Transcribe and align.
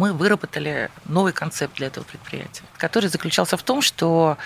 мы 0.00 0.14
выработали 0.14 0.90
новый 1.04 1.34
концепт 1.34 1.76
для 1.76 1.88
этого 1.88 2.04
предприятия, 2.04 2.62
который 2.78 3.10
заключался 3.10 3.58
в 3.58 3.62
том, 3.62 3.82
что 3.82 4.38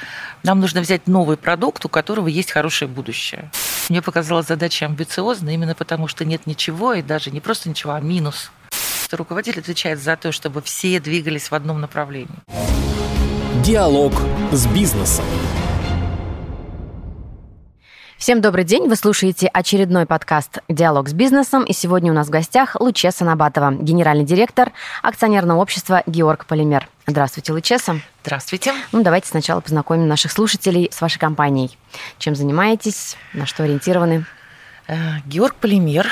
нам 0.43 0.59
нужно 0.59 0.81
взять 0.81 1.07
новый 1.07 1.37
продукт, 1.37 1.85
у 1.85 1.89
которого 1.89 2.27
есть 2.27 2.51
хорошее 2.51 2.91
будущее. 2.91 3.53
Мне 3.89 4.03
показалась 4.03 4.49
задача 4.49 4.87
амбициозной 4.87 5.55
именно 5.55 5.77
потому, 5.77 6.09
что 6.09 6.25
нет 6.25 6.49
ничего, 6.49 6.95
и 6.95 7.03
даже 7.03 7.31
не 7.31 7.41
просто 7.41 7.69
ничего, 7.69 7.93
а 7.93 8.01
минус. 8.01 8.51
Что 9.05 9.17
руководитель 9.17 9.61
отвечает 9.61 10.03
за 10.03 10.17
то, 10.17 10.33
чтобы 10.33 10.61
все 10.61 10.99
двигались 10.99 11.53
в 11.53 11.55
одном 11.55 11.81
направлении. 11.81 12.35
Диалог 13.63 14.13
с 14.51 14.67
бизнесом. 14.67 15.25
Всем 18.25 18.41
добрый 18.41 18.65
день. 18.65 18.89
Вы 18.89 18.97
слушаете 18.97 19.49
очередной 19.49 20.07
подкаст 20.07 20.61
«Диалог 20.71 21.11
с 21.11 21.13
бизнесом». 21.13 21.63
И 21.63 21.75
сегодня 21.75 22.11
у 22.11 22.15
нас 22.15 22.29
в 22.29 22.31
гостях 22.31 22.75
Лучеса 22.81 23.23
Набатова, 23.23 23.75
генеральный 23.75 24.25
директор 24.25 24.73
акционерного 25.03 25.61
общества 25.61 26.03
«Георг 26.07 26.47
Полимер». 26.47 26.89
Здравствуйте, 27.07 27.53
Лучеса. 27.53 28.01
Здравствуйте. 28.23 28.73
Ну, 28.93 29.03
давайте 29.03 29.29
сначала 29.29 29.61
познакомим 29.61 30.09
наших 30.09 30.33
слушателей 30.33 30.89
с 30.91 31.03
вашей 31.03 31.19
компанией. 31.19 31.77
Чем 32.17 32.35
занимаетесь, 32.35 33.19
на 33.35 33.45
что 33.45 33.65
ориентированы? 33.65 34.25
Э, 34.89 35.19
Георг 35.27 35.57
Полимер 35.57 36.09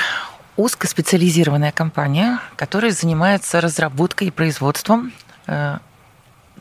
узкоспециализированная 0.55 1.71
компания, 1.71 2.39
которая 2.57 2.91
занимается 2.91 3.59
разработкой 3.59 4.27
и 4.27 4.29
производством 4.29 5.13
э, 5.47 5.79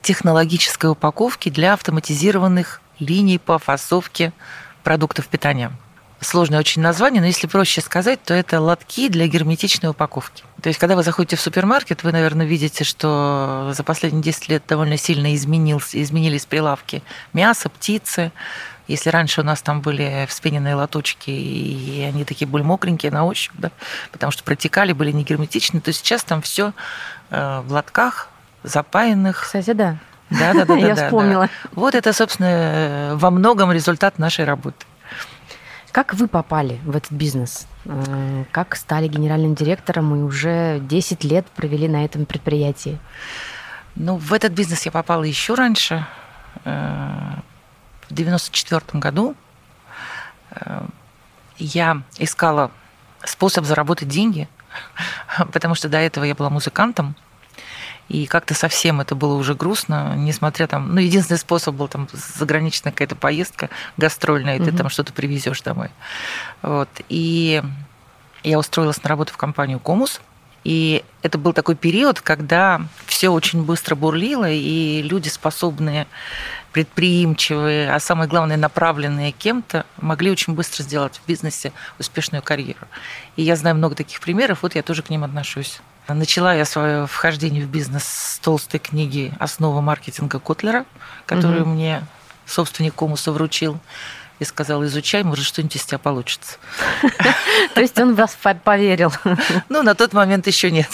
технологической 0.00 0.88
упаковки 0.88 1.50
для 1.50 1.74
автоматизированных 1.74 2.80
линий 2.98 3.38
по 3.38 3.58
фасовке 3.58 4.32
продуктов 4.82 5.28
питания. 5.28 5.72
Сложное 6.20 6.60
очень 6.60 6.82
название, 6.82 7.20
но 7.20 7.26
если 7.26 7.48
проще 7.48 7.80
сказать, 7.80 8.22
то 8.22 8.32
это 8.32 8.60
лотки 8.60 9.08
для 9.08 9.26
герметичной 9.26 9.90
упаковки. 9.90 10.44
То 10.62 10.68
есть, 10.68 10.78
когда 10.78 10.94
вы 10.94 11.02
заходите 11.02 11.34
в 11.34 11.40
супермаркет, 11.40 12.04
вы, 12.04 12.12
наверное, 12.12 12.46
видите, 12.46 12.84
что 12.84 13.72
за 13.74 13.82
последние 13.82 14.22
10 14.22 14.48
лет 14.48 14.62
довольно 14.68 14.96
сильно 14.96 15.34
изменился, 15.34 16.00
изменились 16.00 16.46
прилавки 16.46 17.02
мяса, 17.32 17.68
птицы. 17.68 18.30
Если 18.86 19.10
раньше 19.10 19.40
у 19.40 19.44
нас 19.44 19.62
там 19.62 19.80
были 19.80 20.26
вспененные 20.28 20.76
лоточки, 20.76 21.30
и 21.30 22.02
они 22.02 22.24
такие 22.24 22.46
были 22.46 22.62
мокренькие 22.62 23.10
на 23.10 23.24
ощупь, 23.24 23.54
да, 23.58 23.72
потому 24.12 24.30
что 24.30 24.44
протекали, 24.44 24.92
были 24.92 25.10
не 25.10 25.24
герметичны, 25.24 25.80
то 25.80 25.92
сейчас 25.92 26.22
там 26.22 26.40
все 26.40 26.72
э, 27.30 27.62
в 27.66 27.72
лотках, 27.72 28.28
запаянных. 28.62 29.42
Кстати, 29.42 29.72
да. 29.72 29.98
Да, 30.38 30.54
да, 30.54 30.64
да. 30.64 30.74
Я 30.76 30.94
вспомнила. 30.94 31.48
Вот 31.72 31.94
это, 31.94 32.12
собственно, 32.12 33.12
во 33.16 33.30
многом 33.30 33.72
результат 33.72 34.18
нашей 34.18 34.44
работы. 34.44 34.86
Как 35.92 36.14
вы 36.14 36.26
попали 36.26 36.80
в 36.84 36.96
этот 36.96 37.12
бизнес? 37.12 37.66
Э, 37.84 38.44
как 38.50 38.76
стали 38.76 39.08
генеральным 39.08 39.54
директором 39.54 40.14
и 40.14 40.22
уже 40.22 40.80
10 40.80 41.22
лет 41.22 41.46
провели 41.48 41.86
на 41.86 42.06
этом 42.06 42.24
предприятии? 42.24 42.98
Ну, 43.94 44.16
в 44.16 44.32
этот 44.32 44.52
бизнес 44.52 44.86
я 44.86 44.90
попала 44.90 45.22
еще 45.24 45.52
раньше, 45.52 46.06
э, 46.64 47.34
в 48.08 48.14
94 48.14 48.82
году. 48.94 49.34
Э, 50.52 50.86
я 51.58 52.02
искала 52.18 52.70
способ 53.22 53.66
заработать 53.66 54.08
деньги, 54.08 54.48
потому 55.52 55.74
что 55.74 55.90
до 55.90 55.98
этого 55.98 56.24
я 56.24 56.34
была 56.34 56.48
музыкантом, 56.48 57.16
и 58.08 58.26
как-то 58.26 58.54
совсем 58.54 59.00
это 59.00 59.14
было 59.14 59.34
уже 59.34 59.54
грустно, 59.54 60.14
несмотря 60.16 60.66
там, 60.66 60.94
ну, 60.94 61.00
единственный 61.00 61.38
способ 61.38 61.74
был 61.74 61.88
там 61.88 62.08
заграничная 62.12 62.92
какая-то 62.92 63.16
поездка 63.16 63.70
гастрольная, 63.96 64.56
и 64.56 64.60
угу. 64.60 64.70
ты 64.70 64.76
там 64.76 64.88
что-то 64.88 65.12
привезешь 65.12 65.62
домой. 65.62 65.90
Вот. 66.60 66.88
И 67.08 67.62
я 68.42 68.58
устроилась 68.58 69.02
на 69.02 69.08
работу 69.08 69.32
в 69.32 69.36
компанию 69.36 69.78
«Комус», 69.78 70.20
и 70.64 71.04
это 71.22 71.38
был 71.38 71.52
такой 71.52 71.74
период, 71.74 72.20
когда 72.20 72.82
все 73.06 73.30
очень 73.30 73.64
быстро 73.64 73.94
бурлило, 73.96 74.48
и 74.48 75.02
люди, 75.02 75.28
способные, 75.28 76.06
предприимчивые, 76.72 77.92
а 77.92 77.98
самое 77.98 78.28
главное, 78.28 78.56
направленные 78.56 79.32
кем-то, 79.32 79.86
могли 80.00 80.30
очень 80.30 80.54
быстро 80.54 80.82
сделать 80.82 81.20
в 81.22 81.26
бизнесе 81.26 81.72
успешную 81.98 82.42
карьеру. 82.42 82.86
И 83.36 83.42
я 83.42 83.56
знаю 83.56 83.76
много 83.76 83.94
таких 83.94 84.20
примеров, 84.20 84.62
вот 84.62 84.74
я 84.74 84.82
тоже 84.82 85.02
к 85.02 85.10
ним 85.10 85.24
отношусь. 85.24 85.80
Начала 86.08 86.54
я 86.54 86.64
свое 86.64 87.06
вхождение 87.06 87.64
в 87.64 87.68
бизнес 87.68 88.04
с 88.04 88.38
толстой 88.40 88.80
книги 88.80 89.32
«Основа 89.38 89.80
маркетинга 89.80 90.40
Котлера», 90.40 90.84
которую 91.26 91.62
угу. 91.62 91.70
мне 91.70 92.02
собственник 92.44 92.94
Комуса 92.94 93.32
вручил 93.32 93.78
и 94.38 94.44
сказал, 94.44 94.84
изучай, 94.84 95.22
может, 95.22 95.44
что-нибудь 95.46 95.76
из 95.76 95.84
тебя 95.84 95.98
получится. 95.98 96.58
То 97.74 97.80
есть 97.80 97.98
он 97.98 98.14
вас 98.14 98.36
поверил? 98.64 99.12
Ну, 99.68 99.82
на 99.82 99.94
тот 99.94 100.12
момент 100.12 100.46
еще 100.48 100.70
нет. 100.70 100.88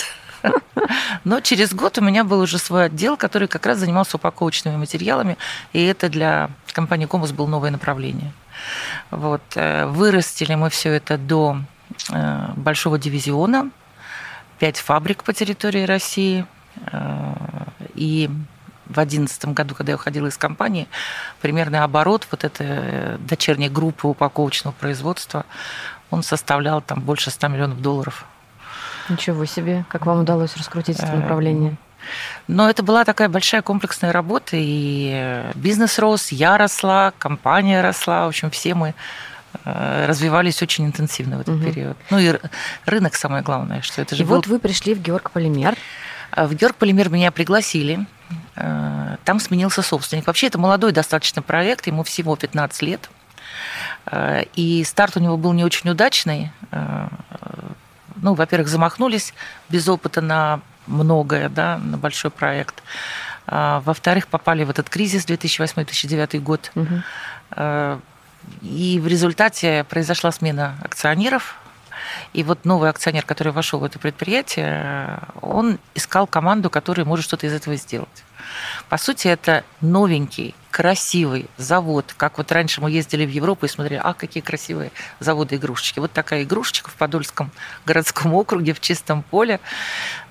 Но 1.25 1.41
через 1.41 1.75
год 1.75 1.99
у 1.99 2.03
меня 2.03 2.23
был 2.23 2.41
уже 2.41 2.59
свой 2.59 2.87
отдел, 2.87 3.17
который 3.17 3.49
как 3.49 3.67
раз 3.67 3.79
занимался 3.79 4.19
упаковочными 4.19 4.77
материалами, 4.77 5.37
и 5.73 5.85
это 5.85 6.09
для 6.09 6.51
компании 6.73 7.07
Комус 7.07 7.33
было 7.33 7.47
новое 7.47 7.71
направление. 7.71 8.33
Вот. 9.11 9.43
Э, 9.55 9.87
вырастили 9.87 10.55
мы 10.55 10.71
все 10.71 10.91
это 10.91 11.19
до 11.19 11.59
э, 12.13 12.49
большого 12.57 12.99
дивизиона, 12.99 13.71
пять 14.59 14.79
фабрик 14.79 15.25
по 15.25 15.33
территории 15.33 15.85
России. 15.85 16.47
Э, 16.93 17.35
и 17.95 18.29
в 18.87 18.95
2011 18.95 19.47
году, 19.47 19.75
когда 19.75 19.93
я 19.93 19.97
уходила 19.97 20.27
из 20.27 20.37
компании, 20.37 20.89
примерный 21.41 21.81
оборот 21.81 22.27
вот 22.31 22.45
этой 22.45 23.19
дочерней 23.19 23.69
группы 23.69 24.09
упаковочного 24.09 24.73
производства, 24.73 25.45
он 26.11 26.23
составлял 26.23 26.81
там 26.81 27.01
больше 27.01 27.31
100 27.31 27.49
миллионов 27.49 27.83
долларов. 27.83 28.25
Ничего 29.09 29.45
себе, 29.45 29.85
как 29.89 30.07
вам 30.07 30.21
удалось 30.21 30.57
раскрутить 30.57 30.99
это 31.01 31.13
направление? 31.13 31.77
Но 32.47 32.71
это 32.71 32.83
была 32.83 33.05
такая 33.05 33.29
большая 33.29 33.61
комплексная 33.61 34.13
работа, 34.13 34.53
и 34.53 35.45
бизнес 35.55 35.99
рос, 35.99 36.33
я 36.33 36.57
росла, 36.57 37.13
компания 37.19 37.83
росла, 37.83 38.25
в 38.25 38.29
общем, 38.29 38.51
все 38.51 38.75
мы 38.75 38.89
Э, 38.89 39.38
развивались 39.65 40.63
очень 40.63 40.87
интенсивно 40.87 41.39
в 41.39 41.41
этот 41.41 41.57
угу. 41.57 41.65
период. 41.65 41.97
Ну 42.11 42.19
и 42.19 42.39
рынок 42.87 43.15
самое 43.15 43.43
главное, 43.43 43.83
что 43.83 44.03
это 44.03 44.15
же. 44.15 44.23
И 44.23 44.27
был... 44.27 44.37
вот 44.37 44.47
вы 44.47 44.59
пришли 44.59 44.95
в 44.95 45.01
Георг 45.01 45.31
Полимер. 45.31 45.77
А 46.31 46.47
в 46.47 46.55
Георг 46.55 46.77
Полимер 46.77 47.09
меня 47.09 47.31
пригласили. 47.31 48.07
Э, 48.57 49.17
там 49.25 49.41
сменился 49.41 49.83
собственник. 49.83 50.27
Вообще 50.27 50.49
это 50.49 50.59
молодой 50.59 50.93
достаточно 50.93 51.41
проект, 51.41 51.87
ему 51.87 52.03
всего 52.03 52.37
15 52.37 52.83
лет. 52.83 53.09
Э, 54.07 54.45
и 54.55 54.85
старт 54.85 55.17
у 55.17 55.21
него 55.21 55.37
был 55.37 55.53
не 55.53 55.65
очень 55.65 55.91
удачный. 55.91 56.53
Ну, 58.21 58.35
во-первых, 58.35 58.69
замахнулись 58.69 59.33
без 59.69 59.89
опыта 59.89 60.21
на 60.21 60.61
многое, 60.87 61.49
да, 61.49 61.79
на 61.79 61.97
большой 61.97 62.33
проект. 62.33 62.83
А, 63.47 63.81
во-вторых, 63.85 64.27
попали 64.27 64.65
в 64.65 64.71
этот 64.71 64.91
кризис 64.91 65.25
2008-2009 65.25 66.41
год. 66.41 66.73
Угу 66.75 67.03
и 68.63 69.01
в 69.03 69.07
результате 69.07 69.85
произошла 69.85 70.33
смена 70.33 70.77
акционеров. 70.83 71.57
И 72.33 72.43
вот 72.43 72.65
новый 72.65 72.91
акционер, 72.91 73.25
который 73.25 73.53
вошел 73.53 73.81
в 73.81 73.85
это 73.85 73.99
предприятие, 73.99 75.21
он 75.41 75.79
искал 75.95 76.27
команду, 76.27 76.71
которая 76.71 77.07
может 77.07 77.25
что-то 77.25 77.47
из 77.47 77.53
этого 77.53 77.77
сделать. 77.77 78.25
По 78.88 78.97
сути, 78.97 79.28
это 79.28 79.65
новенький, 79.81 80.54
красивый 80.71 81.47
завод. 81.56 82.15
Как 82.16 82.38
вот 82.38 82.53
раньше 82.53 82.81
мы 82.81 82.91
ездили 82.91 83.26
в 83.26 83.31
Европу 83.31 83.66
и 83.66 83.69
смотрели, 83.69 84.00
а 84.03 84.15
какие 84.15 84.43
красивые 84.43 84.93
заводы 85.19 85.56
игрушечки. 85.56 85.99
Вот 85.99 86.12
такая 86.12 86.44
игрушечка 86.44 86.91
в 86.91 86.94
Подольском 86.94 87.50
городском 87.87 88.34
округе 88.34 88.75
в 88.75 88.81
чистом 88.81 89.22
поле, 89.22 89.60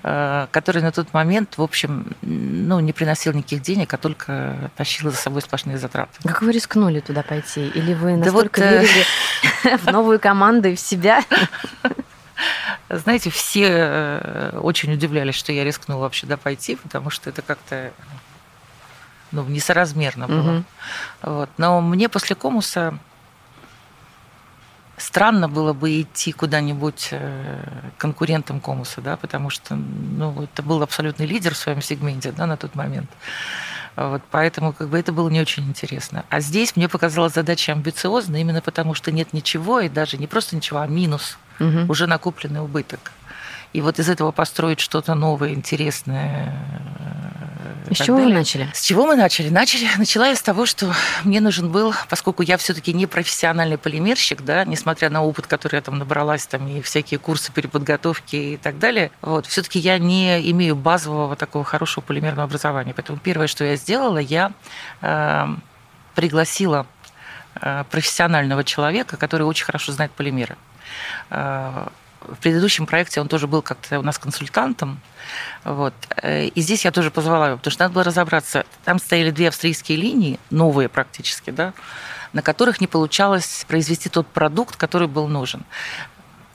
э, 0.02 0.46
который 0.50 0.82
на 0.82 0.92
тот 0.92 1.12
момент, 1.12 1.58
в 1.58 1.62
общем, 1.62 2.14
ну, 2.22 2.80
не 2.80 2.92
приносил 2.92 3.32
никаких 3.32 3.62
денег, 3.62 3.92
а 3.92 3.96
только 3.96 4.70
тащил 4.76 5.10
за 5.10 5.16
собой 5.16 5.42
сплошные 5.42 5.78
затраты. 5.78 6.12
Как 6.24 6.42
вы 6.42 6.52
рискнули 6.52 7.00
туда 7.00 7.22
пойти? 7.22 7.68
Или 7.68 7.94
вы 7.94 8.16
настолько 8.16 8.60
да 8.60 8.70
вот, 8.70 8.74
э, 8.74 8.86
верили 8.86 9.76
в 9.84 9.86
новую 9.86 10.20
команду 10.20 10.68
и 10.68 10.74
в 10.74 10.80
себя? 10.80 11.22
Знаете, 12.88 13.30
все 13.30 13.68
э, 13.68 14.58
очень 14.60 14.92
удивлялись, 14.92 15.34
что 15.34 15.52
я 15.52 15.64
рискнула 15.64 16.02
вообще 16.02 16.22
туда 16.22 16.36
пойти, 16.36 16.76
потому 16.76 17.10
что 17.10 17.30
это 17.30 17.42
как-то 17.42 17.92
ну, 19.32 19.44
несоразмерно 19.44 20.26
было. 20.26 20.56
Угу. 20.58 20.64
Вот. 21.22 21.50
Но 21.58 21.80
мне 21.80 22.08
после 22.08 22.34
комуса 22.34 22.98
странно 24.96 25.48
было 25.48 25.72
бы 25.72 26.00
идти 26.00 26.32
куда-нибудь 26.32 27.08
э, 27.12 27.62
конкурентом 27.96 28.60
комуса, 28.60 29.00
да, 29.00 29.16
потому 29.16 29.50
что 29.50 29.74
ну, 29.76 30.42
это 30.42 30.62
был 30.62 30.82
абсолютный 30.82 31.26
лидер 31.26 31.54
в 31.54 31.58
своем 31.58 31.82
сегменте 31.82 32.32
да, 32.32 32.46
на 32.46 32.56
тот 32.56 32.74
момент. 32.74 33.10
Вот, 33.96 34.22
поэтому 34.30 34.72
как 34.72 34.88
бы 34.88 34.98
это 34.98 35.12
было 35.12 35.28
не 35.28 35.40
очень 35.40 35.64
интересно. 35.64 36.24
А 36.30 36.40
здесь 36.40 36.76
мне 36.76 36.88
показалась 36.88 37.34
задача 37.34 37.72
амбициозная, 37.72 38.40
именно 38.40 38.60
потому 38.60 38.94
что 38.94 39.10
нет 39.10 39.32
ничего, 39.32 39.80
и 39.80 39.88
даже 39.88 40.18
не 40.18 40.28
просто 40.28 40.54
ничего, 40.54 40.80
а 40.80 40.86
минус, 40.86 41.36
угу. 41.58 41.90
уже 41.90 42.06
накопленный 42.06 42.60
убыток. 42.60 43.12
И 43.72 43.80
вот 43.80 43.98
из 43.98 44.08
этого 44.08 44.32
построить 44.32 44.80
что-то 44.80 45.14
новое, 45.14 45.50
интересное, 45.50 46.54
С 47.90 47.98
чего 47.98 48.16
далее. 48.16 48.32
вы 48.32 48.38
начали? 48.38 48.70
С 48.72 48.82
чего 48.82 49.06
мы 49.06 49.14
начали? 49.14 49.50
Начали, 49.50 49.86
начала 49.98 50.28
я 50.28 50.36
с 50.36 50.40
того, 50.40 50.64
что 50.64 50.92
мне 51.22 51.40
нужен 51.40 51.70
был, 51.70 51.94
поскольку 52.08 52.42
я 52.42 52.56
все-таки 52.56 52.94
не 52.94 53.06
профессиональный 53.06 53.76
полимерщик, 53.76 54.42
да, 54.42 54.64
несмотря 54.64 55.10
на 55.10 55.22
опыт, 55.22 55.46
который 55.46 55.76
я 55.76 55.82
там 55.82 55.98
набралась, 55.98 56.46
там 56.46 56.66
и 56.66 56.80
всякие 56.80 57.18
курсы 57.18 57.52
переподготовки 57.52 58.36
и 58.36 58.56
так 58.56 58.78
далее, 58.78 59.10
вот, 59.20 59.46
все-таки 59.46 59.78
я 59.78 59.98
не 59.98 60.50
имею 60.50 60.74
базового 60.74 61.36
такого 61.36 61.64
хорошего 61.64 62.02
полимерного 62.02 62.44
образования. 62.44 62.94
Поэтому 62.94 63.18
первое, 63.18 63.48
что 63.48 63.64
я 63.64 63.76
сделала, 63.76 64.18
я 64.18 64.52
э, 65.02 65.46
пригласила 66.14 66.86
э, 66.97 66.97
профессионального 67.90 68.64
человека, 68.64 69.16
который 69.16 69.42
очень 69.42 69.64
хорошо 69.64 69.92
знает 69.92 70.12
полимеры. 70.12 70.56
Э, 71.30 71.88
в 72.20 72.36
предыдущем 72.36 72.86
проекте 72.86 73.20
он 73.20 73.28
тоже 73.28 73.46
был 73.46 73.62
как-то 73.62 73.98
у 73.98 74.02
нас 74.02 74.18
консультантом. 74.18 75.00
Вот. 75.64 75.94
Э, 76.22 76.46
и 76.46 76.60
здесь 76.60 76.84
я 76.84 76.90
тоже 76.90 77.10
позвала 77.10 77.48
его, 77.48 77.56
потому 77.56 77.72
что 77.72 77.84
надо 77.84 77.94
было 77.94 78.04
разобраться. 78.04 78.64
Там 78.84 78.98
стояли 78.98 79.30
две 79.30 79.48
австрийские 79.48 79.98
линии, 79.98 80.38
новые 80.50 80.88
практически, 80.88 81.50
да, 81.50 81.72
на 82.32 82.42
которых 82.42 82.80
не 82.80 82.86
получалось 82.86 83.64
произвести 83.68 84.08
тот 84.08 84.26
продукт, 84.26 84.76
который 84.76 85.08
был 85.08 85.28
нужен. 85.28 85.64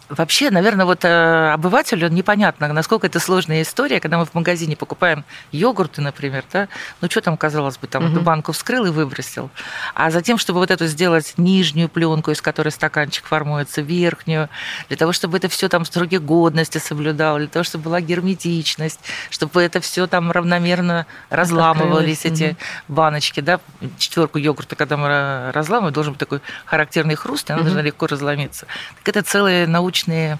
Вообще, 0.09 0.51
наверное, 0.51 0.85
вот 0.85 1.05
э, 1.05 1.51
обывателю 1.53 2.09
непонятно, 2.09 2.71
насколько 2.73 3.07
это 3.07 3.19
сложная 3.19 3.61
история, 3.61 3.99
когда 3.99 4.17
мы 4.17 4.25
в 4.25 4.33
магазине 4.33 4.75
покупаем 4.75 5.23
йогурты, 5.51 6.01
например, 6.01 6.43
да, 6.51 6.67
ну 7.01 7.09
что 7.09 7.21
там, 7.21 7.37
казалось 7.37 7.77
бы, 7.77 7.87
там 7.87 8.03
угу. 8.05 8.11
эту 8.11 8.21
банку 8.21 8.51
вскрыл 8.51 8.85
и 8.85 8.89
выбросил. 8.89 9.49
А 9.95 10.11
затем, 10.11 10.37
чтобы 10.37 10.59
вот 10.59 10.71
эту 10.71 10.87
сделать 10.87 11.33
нижнюю 11.37 11.89
пленку, 11.89 12.31
из 12.31 12.41
которой 12.41 12.69
стаканчик 12.69 13.25
формуется, 13.25 13.81
верхнюю, 13.81 14.49
для 14.89 14.97
того, 14.97 15.13
чтобы 15.13 15.37
это 15.37 15.47
все 15.47 15.69
там 15.69 15.85
сроки 15.85 16.17
годности 16.17 16.77
соблюдало, 16.77 17.39
для 17.39 17.47
того, 17.47 17.63
чтобы 17.63 17.85
была 17.85 18.01
герметичность, 18.01 18.99
чтобы 19.29 19.63
это 19.63 19.79
все 19.79 20.05
там 20.07 20.31
равномерно 20.31 21.07
разламывались, 21.29 22.25
эти 22.25 22.49
угу. 22.49 22.57
баночки, 22.89 23.39
да, 23.39 23.59
четверку 23.97 24.37
йогурта, 24.37 24.75
когда 24.75 24.97
мы 24.97 25.51
разламываем, 25.53 25.93
должен 25.93 26.13
быть 26.13 26.19
такой 26.19 26.41
характерный 26.65 27.15
хруст, 27.15 27.49
и 27.49 27.53
она 27.53 27.61
угу. 27.61 27.69
должна 27.69 27.81
легко 27.81 28.07
разломиться. 28.07 28.67
Так 29.03 29.15
это 29.15 29.23
целая 29.23 29.65
научная 29.65 30.02
научные, 30.07 30.39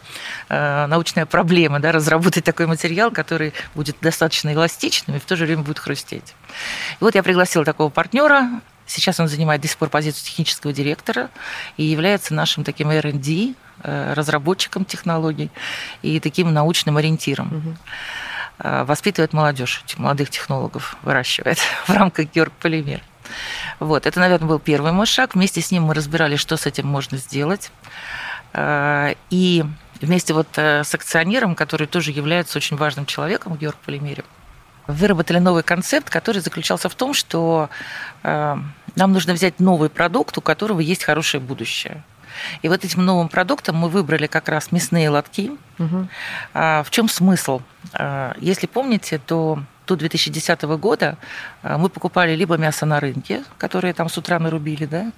э, 0.49 0.85
научная 0.87 1.25
проблема, 1.25 1.79
да, 1.79 1.91
разработать 1.91 2.43
такой 2.43 2.67
материал, 2.67 3.11
который 3.11 3.53
будет 3.75 3.97
достаточно 4.01 4.53
эластичным 4.53 5.17
и 5.17 5.19
в 5.19 5.25
то 5.25 5.35
же 5.35 5.45
время 5.45 5.63
будет 5.63 5.79
хрустеть. 5.79 6.35
И 6.99 7.03
вот 7.03 7.15
я 7.15 7.23
пригласила 7.23 7.65
такого 7.65 7.89
партнера, 7.89 8.61
Сейчас 8.85 9.17
он 9.17 9.29
занимает 9.29 9.61
до 9.61 9.69
сих 9.69 9.77
пор 9.77 9.87
позицию 9.87 10.25
технического 10.25 10.73
директора 10.73 11.29
и 11.77 11.83
является 11.83 12.33
нашим 12.33 12.65
таким 12.65 12.91
R&D, 12.91 13.53
э, 13.81 14.13
разработчиком 14.13 14.83
технологий 14.83 15.49
и 16.01 16.19
таким 16.19 16.53
научным 16.53 16.97
ориентиром. 16.97 17.47
Угу. 17.47 18.83
Воспитывает 18.85 19.31
молодежь, 19.31 19.83
молодых 19.95 20.29
технологов 20.29 20.97
выращивает 21.01 21.59
в 21.87 21.91
рамках 21.91 22.29
Георг 22.33 22.51
Полимер. 22.59 23.01
Вот, 23.79 24.05
это, 24.05 24.19
наверное, 24.19 24.49
был 24.49 24.59
первый 24.59 24.91
мой 24.91 25.05
шаг. 25.05 25.33
Вместе 25.33 25.61
с 25.61 25.71
ним 25.71 25.83
мы 25.83 25.93
разбирали, 25.93 26.35
что 26.35 26.57
с 26.57 26.65
этим 26.65 26.87
можно 26.87 27.17
сделать. 27.17 27.71
Э, 28.53 29.13
и 29.29 29.65
вместе 30.01 30.33
вот 30.33 30.47
э, 30.57 30.83
с 30.83 30.93
акционером, 30.93 31.55
который 31.55 31.87
тоже 31.87 32.11
является 32.11 32.57
очень 32.57 32.77
важным 32.77 33.05
человеком 33.05 33.55
Георг 33.55 33.77
Полимере, 33.85 34.23
выработали 34.87 35.39
новый 35.39 35.63
концепт, 35.63 36.09
который 36.09 36.41
заключался 36.41 36.89
в 36.89 36.95
том, 36.95 37.13
что 37.13 37.69
э, 38.23 38.57
нам 38.95 39.13
нужно 39.13 39.33
взять 39.33 39.59
новый 39.59 39.89
продукт, 39.89 40.37
у 40.37 40.41
которого 40.41 40.79
есть 40.79 41.03
хорошее 41.03 41.41
будущее. 41.41 42.03
И 42.63 42.67
вот 42.67 42.83
этим 42.83 43.05
новым 43.05 43.29
продуктом 43.29 43.75
мы 43.75 43.89
выбрали 43.89 44.25
как 44.25 44.49
раз 44.49 44.71
мясные 44.71 45.09
лотки. 45.09 45.51
Угу. 45.77 46.07
В 46.53 46.87
чем 46.89 47.07
смысл? 47.07 47.61
Если 48.39 48.65
помните, 48.65 49.19
то 49.19 49.59
до 49.87 49.95
2010 49.95 50.61
года 50.63 51.17
э, 51.61 51.77
мы 51.77 51.89
покупали 51.89 52.35
либо 52.35 52.57
мясо 52.57 52.85
на 52.85 52.99
рынке, 52.99 53.43
которое 53.57 53.93
там 53.93 54.09
с 54.09 54.17
утра 54.17 54.39
нарубили, 54.39 54.85
да, 54.85 55.11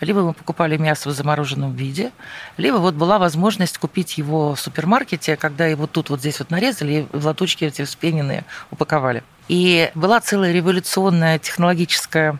либо 0.00 0.22
мы 0.22 0.32
покупали 0.32 0.76
мясо 0.76 1.08
в 1.08 1.12
замороженном 1.12 1.74
виде, 1.74 2.12
либо 2.56 2.76
вот 2.76 2.94
была 2.94 3.18
возможность 3.18 3.78
купить 3.78 4.18
его 4.18 4.54
в 4.54 4.60
супермаркете, 4.60 5.36
когда 5.36 5.66
его 5.66 5.86
тут 5.86 6.10
вот 6.10 6.20
здесь 6.20 6.38
вот 6.38 6.50
нарезали 6.50 6.92
и 6.92 7.16
в 7.16 7.26
лоточки 7.26 7.64
эти 7.64 7.84
вспененные 7.84 8.44
упаковали. 8.70 9.22
И 9.48 9.90
была 9.94 10.20
целая 10.20 10.52
революционная 10.52 11.38
технологическая 11.38 12.38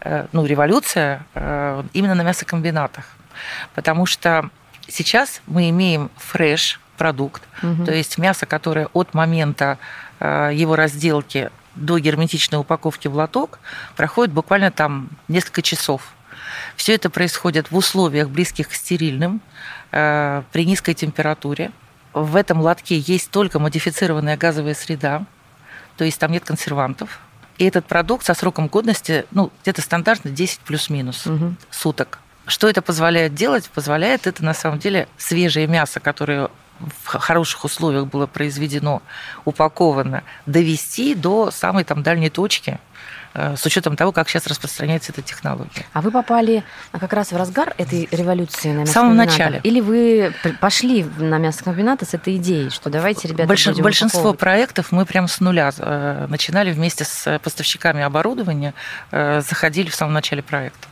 э, 0.00 0.26
ну, 0.32 0.44
революция 0.46 1.26
э, 1.34 1.82
именно 1.92 2.14
на 2.14 2.22
мясокомбинатах. 2.22 3.04
Потому 3.74 4.06
что 4.06 4.50
сейчас 4.88 5.42
мы 5.46 5.70
имеем 5.70 6.10
фреш 6.16 6.80
продукт, 6.96 7.42
угу. 7.62 7.84
то 7.84 7.92
есть 7.92 8.18
мясо, 8.18 8.46
которое 8.46 8.88
от 8.92 9.14
момента 9.14 9.78
Э, 10.20 10.50
его 10.52 10.76
разделки 10.76 11.50
до 11.74 11.98
герметичной 11.98 12.58
упаковки 12.58 13.08
в 13.08 13.14
лоток 13.14 13.58
проходит 13.96 14.32
буквально 14.32 14.70
там 14.70 15.10
несколько 15.28 15.60
часов. 15.60 16.14
Все 16.76 16.94
это 16.94 17.10
происходит 17.10 17.70
в 17.70 17.76
условиях, 17.76 18.30
близких 18.30 18.68
к 18.68 18.72
стерильным, 18.72 19.40
э, 19.92 20.42
при 20.52 20.64
низкой 20.64 20.94
температуре. 20.94 21.72
В 22.14 22.36
этом 22.36 22.60
лотке 22.60 22.98
есть 22.98 23.30
только 23.30 23.58
модифицированная 23.58 24.36
газовая 24.36 24.74
среда, 24.74 25.26
то 25.96 26.04
есть 26.04 26.18
там 26.18 26.30
нет 26.30 26.44
консервантов. 26.44 27.20
И 27.58 27.64
этот 27.64 27.86
продукт 27.86 28.24
со 28.24 28.34
сроком 28.34 28.68
годности, 28.68 29.26
ну, 29.30 29.52
где-то 29.62 29.82
стандартно 29.82 30.30
10 30.30 30.60
плюс-минус 30.60 31.26
угу. 31.26 31.54
суток. 31.70 32.18
Что 32.46 32.68
это 32.68 32.82
позволяет 32.82 33.34
делать? 33.34 33.68
Позволяет 33.70 34.26
это, 34.26 34.44
на 34.44 34.54
самом 34.54 34.78
деле, 34.78 35.06
свежее 35.18 35.66
мясо, 35.66 36.00
которое 36.00 36.50
в 37.02 37.16
хороших 37.16 37.64
условиях 37.64 38.06
было 38.06 38.26
произведено, 38.26 39.02
упаковано, 39.44 40.22
довести 40.46 41.14
до 41.14 41.50
самой 41.50 41.84
там 41.84 42.02
дальней 42.02 42.30
точки, 42.30 42.78
э, 43.34 43.56
с 43.56 43.64
учетом 43.66 43.96
того, 43.96 44.12
как 44.12 44.28
сейчас 44.28 44.46
распространяется 44.46 45.12
эта 45.12 45.22
технология. 45.22 45.84
А 45.92 46.00
вы 46.00 46.10
попали 46.10 46.64
как 46.92 47.12
раз 47.12 47.32
в 47.32 47.36
разгар 47.36 47.74
этой 47.78 48.08
революции 48.10 48.72
на 48.72 48.84
В 48.84 48.88
самом 48.88 49.16
начале. 49.16 49.60
Или 49.64 49.80
вы 49.80 50.34
пошли 50.60 51.04
на 51.18 51.38
мясокомбинаты 51.38 52.06
с 52.06 52.14
этой 52.14 52.36
идеей, 52.36 52.70
что 52.70 52.90
давайте, 52.90 53.28
ребята, 53.28 53.48
Больш... 53.48 53.66
Большинство 53.66 54.34
проектов 54.34 54.92
мы 54.92 55.04
прям 55.04 55.28
с 55.28 55.40
нуля 55.40 55.72
э, 55.76 56.26
начинали 56.28 56.72
вместе 56.72 57.04
с 57.04 57.38
поставщиками 57.42 58.02
оборудования, 58.02 58.74
э, 59.10 59.40
заходили 59.40 59.90
в 59.90 59.94
самом 59.94 60.14
начале 60.14 60.42
проекта. 60.42 60.88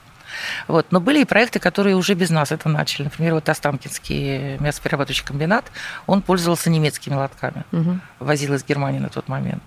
Вот. 0.69 0.87
Но 0.91 1.01
были 1.01 1.23
и 1.23 1.25
проекты, 1.25 1.59
которые 1.59 1.97
уже 1.97 2.15
без 2.15 2.31
нас 2.31 2.53
это 2.53 2.69
начали. 2.69 3.05
Например, 3.05 3.35
вот 3.35 3.49
Останкинский 3.49 4.59
мясоперерабатывающий 4.59 5.25
комбинат, 5.25 5.65
он 6.07 6.23
пользовался 6.23 6.71
немецкими 6.71 7.15
лотками, 7.15 7.65
угу. 7.73 7.99
возил 8.19 8.55
из 8.55 8.65
Германии 8.65 8.99
на 8.99 9.09
тот 9.09 9.29
момент. 9.29 9.63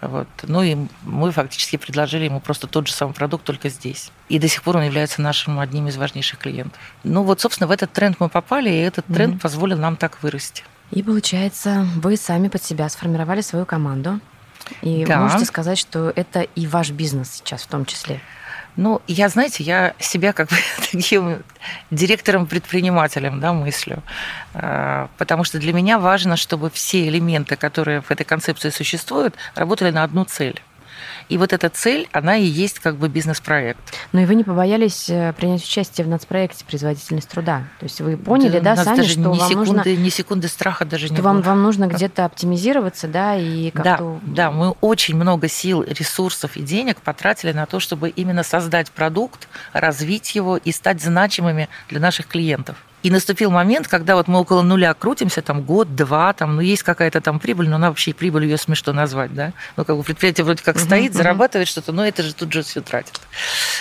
Вот. 0.00 0.28
Ну 0.42 0.62
и 0.62 0.76
мы 1.02 1.32
фактически 1.32 1.76
предложили 1.76 2.24
ему 2.24 2.40
просто 2.40 2.66
тот 2.66 2.86
же 2.86 2.92
самый 2.92 3.12
продукт, 3.12 3.44
только 3.44 3.68
здесь. 3.68 4.10
И 4.28 4.38
до 4.38 4.48
сих 4.48 4.62
пор 4.62 4.76
он 4.76 4.84
является 4.84 5.22
нашим 5.22 5.58
одним 5.60 5.88
из 5.88 5.96
важнейших 5.96 6.38
клиентов. 6.38 6.80
Ну 7.04 7.22
вот, 7.22 7.40
собственно, 7.40 7.66
в 7.66 7.70
этот 7.70 7.92
тренд 7.92 8.16
мы 8.20 8.28
попали, 8.28 8.70
и 8.70 8.78
этот 8.78 9.06
тренд 9.06 9.34
угу. 9.34 9.40
позволил 9.40 9.78
нам 9.78 9.96
так 9.96 10.22
вырасти. 10.22 10.64
И 10.90 11.02
получается, 11.02 11.86
вы 11.96 12.16
сами 12.16 12.48
под 12.48 12.62
себя 12.62 12.88
сформировали 12.88 13.40
свою 13.40 13.66
команду. 13.66 14.20
И 14.82 15.04
да. 15.04 15.20
можете 15.20 15.44
сказать, 15.44 15.78
что 15.78 16.12
это 16.14 16.40
и 16.40 16.66
ваш 16.66 16.90
бизнес 16.90 17.30
сейчас 17.30 17.62
в 17.62 17.66
том 17.68 17.84
числе. 17.84 18.20
Ну, 18.76 19.00
я, 19.06 19.28
знаете, 19.28 19.64
я 19.64 19.94
себя 19.98 20.32
как 20.32 20.50
бы 20.50 20.56
таким 20.92 21.42
директором-предпринимателем 21.90 23.40
да, 23.40 23.52
мыслю. 23.52 24.02
А, 24.54 25.08
потому 25.16 25.44
что 25.44 25.58
для 25.58 25.72
меня 25.72 25.98
важно, 25.98 26.36
чтобы 26.36 26.70
все 26.70 27.08
элементы, 27.08 27.56
которые 27.56 28.02
в 28.02 28.10
этой 28.10 28.24
концепции 28.24 28.70
существуют, 28.70 29.34
работали 29.54 29.90
на 29.90 30.02
одну 30.02 30.24
цель. 30.24 30.62
И 31.28 31.38
вот 31.38 31.52
эта 31.52 31.68
цель, 31.68 32.08
она 32.12 32.36
и 32.36 32.44
есть 32.44 32.78
как 32.78 32.96
бы 32.96 33.08
бизнес-проект. 33.08 33.80
Но 34.12 34.20
и 34.20 34.26
вы 34.26 34.34
не 34.34 34.44
побоялись 34.44 35.08
э, 35.08 35.32
принять 35.32 35.62
участие 35.62 36.06
в 36.06 36.08
нацпроекте 36.08 36.64
«Производительность 36.64 37.28
труда». 37.28 37.64
То 37.78 37.84
есть 37.84 38.00
вы 38.00 38.16
поняли, 38.16 38.60
да, 38.60 38.76
да 38.76 38.84
сами, 38.84 39.02
что 39.02 39.20
ни 39.20 39.38
вам 39.38 39.48
секунды, 39.48 39.72
нужно... 39.72 39.96
Ни 39.96 40.08
секунды 40.08 40.48
страха 40.48 40.84
даже 40.84 41.08
не 41.08 41.20
вам, 41.20 41.36
было. 41.36 41.44
вам 41.44 41.62
нужно 41.62 41.86
где-то 41.86 42.24
оптимизироваться, 42.24 43.08
да, 43.08 43.36
и 43.36 43.70
как-то... 43.70 44.20
Да, 44.22 44.46
да, 44.46 44.50
мы 44.50 44.70
очень 44.80 45.16
много 45.16 45.48
сил, 45.48 45.82
ресурсов 45.82 46.56
и 46.56 46.62
денег 46.62 47.00
потратили 47.00 47.52
на 47.52 47.66
то, 47.66 47.80
чтобы 47.80 48.08
именно 48.10 48.42
создать 48.42 48.90
продукт, 48.90 49.48
развить 49.72 50.34
его 50.34 50.56
и 50.56 50.72
стать 50.72 51.02
значимыми 51.02 51.68
для 51.88 52.00
наших 52.00 52.26
клиентов. 52.26 52.76
И 53.06 53.10
наступил 53.10 53.52
момент, 53.52 53.86
когда 53.86 54.16
вот 54.16 54.26
мы 54.26 54.40
около 54.40 54.62
нуля 54.62 54.92
крутимся, 54.92 55.40
там 55.40 55.62
год-два, 55.62 56.32
там, 56.32 56.56
ну, 56.56 56.60
есть 56.60 56.82
какая-то 56.82 57.20
там 57.20 57.38
прибыль, 57.38 57.68
но 57.68 57.76
она 57.76 57.90
вообще 57.90 58.12
прибылью 58.12 58.50
ее 58.50 58.58
смешно 58.58 58.92
назвать, 58.92 59.32
да. 59.32 59.52
Ну, 59.76 59.84
как 59.84 59.96
бы 59.96 60.02
предприятие 60.02 60.44
вроде 60.44 60.64
как 60.64 60.76
стоит, 60.80 61.12
uh-huh, 61.12 61.18
зарабатывает 61.18 61.68
что-то, 61.68 61.92
но 61.92 62.04
это 62.04 62.24
же 62.24 62.34
тут 62.34 62.52
же 62.52 62.64
все 62.64 62.80
тратит. 62.80 63.20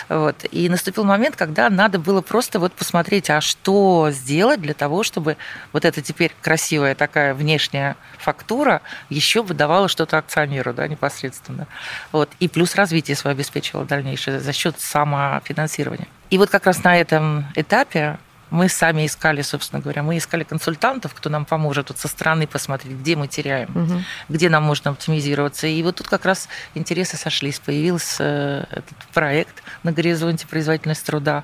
Вот. 0.10 0.46
И 0.52 0.70
наступил 0.70 1.06
момент, 1.06 1.36
когда 1.36 1.72
надо 1.72 1.98
было 1.98 2.22
просто 2.22 2.60
вот 2.60 2.74
посмотреть, 2.74 3.32
а 3.32 3.42
что 3.42 4.10
сделать 4.12 4.62
для 4.62 4.76
того, 4.76 5.02
чтобы 5.02 5.38
вот 5.74 5.86
эта 5.86 6.04
теперь 6.04 6.32
красивая 6.44 6.94
такая 6.94 7.34
внешняя 7.34 7.96
фактура 8.20 8.84
еще 9.10 9.42
выдавала 9.42 9.88
что-то 9.88 10.20
акционеру, 10.20 10.72
да, 10.72 10.88
непосредственно. 10.88 11.66
Вот. 12.12 12.30
И 12.40 12.48
плюс 12.48 12.76
развитие 12.76 13.18
свое 13.18 13.34
обеспечивало 13.34 13.86
дальнейшее 13.86 14.40
за 14.40 14.54
счет 14.54 14.80
самофинансирования. 14.80 16.06
И 16.30 16.38
вот 16.38 16.52
как 16.52 16.68
раз 16.68 16.84
на 16.84 16.96
этом 16.96 17.48
этапе 17.56 18.20
Мы 18.52 18.70
сами 18.70 19.06
искали, 19.06 19.42
собственно 19.42 19.82
говоря, 19.82 20.04
мы 20.04 20.18
искали 20.18 20.44
консультантов, 20.44 21.14
кто 21.14 21.30
нам 21.30 21.46
поможет 21.46 21.90
вот 21.90 21.98
со 21.98 22.08
стороны 22.08 22.48
посмотреть, 22.48 22.94
где 22.98 23.16
мы 23.16 23.28
теряем, 23.28 23.70
угу. 23.76 24.02
где 24.30 24.50
нам 24.50 24.64
можно 24.64 24.92
оптимизироваться. 24.92 25.68
И 25.68 25.82
вот 25.84 25.96
тут 25.96 26.08
как 26.08 26.26
раз 26.26 26.48
интересы 26.76 27.18
сошлись. 27.18 27.60
Появился 27.60 28.24
э, 28.24 28.66
этот 28.78 28.98
проект 29.14 29.64
на 29.84 29.92
горизонте 29.92 30.48
производительность 30.48 31.06
труда. 31.06 31.44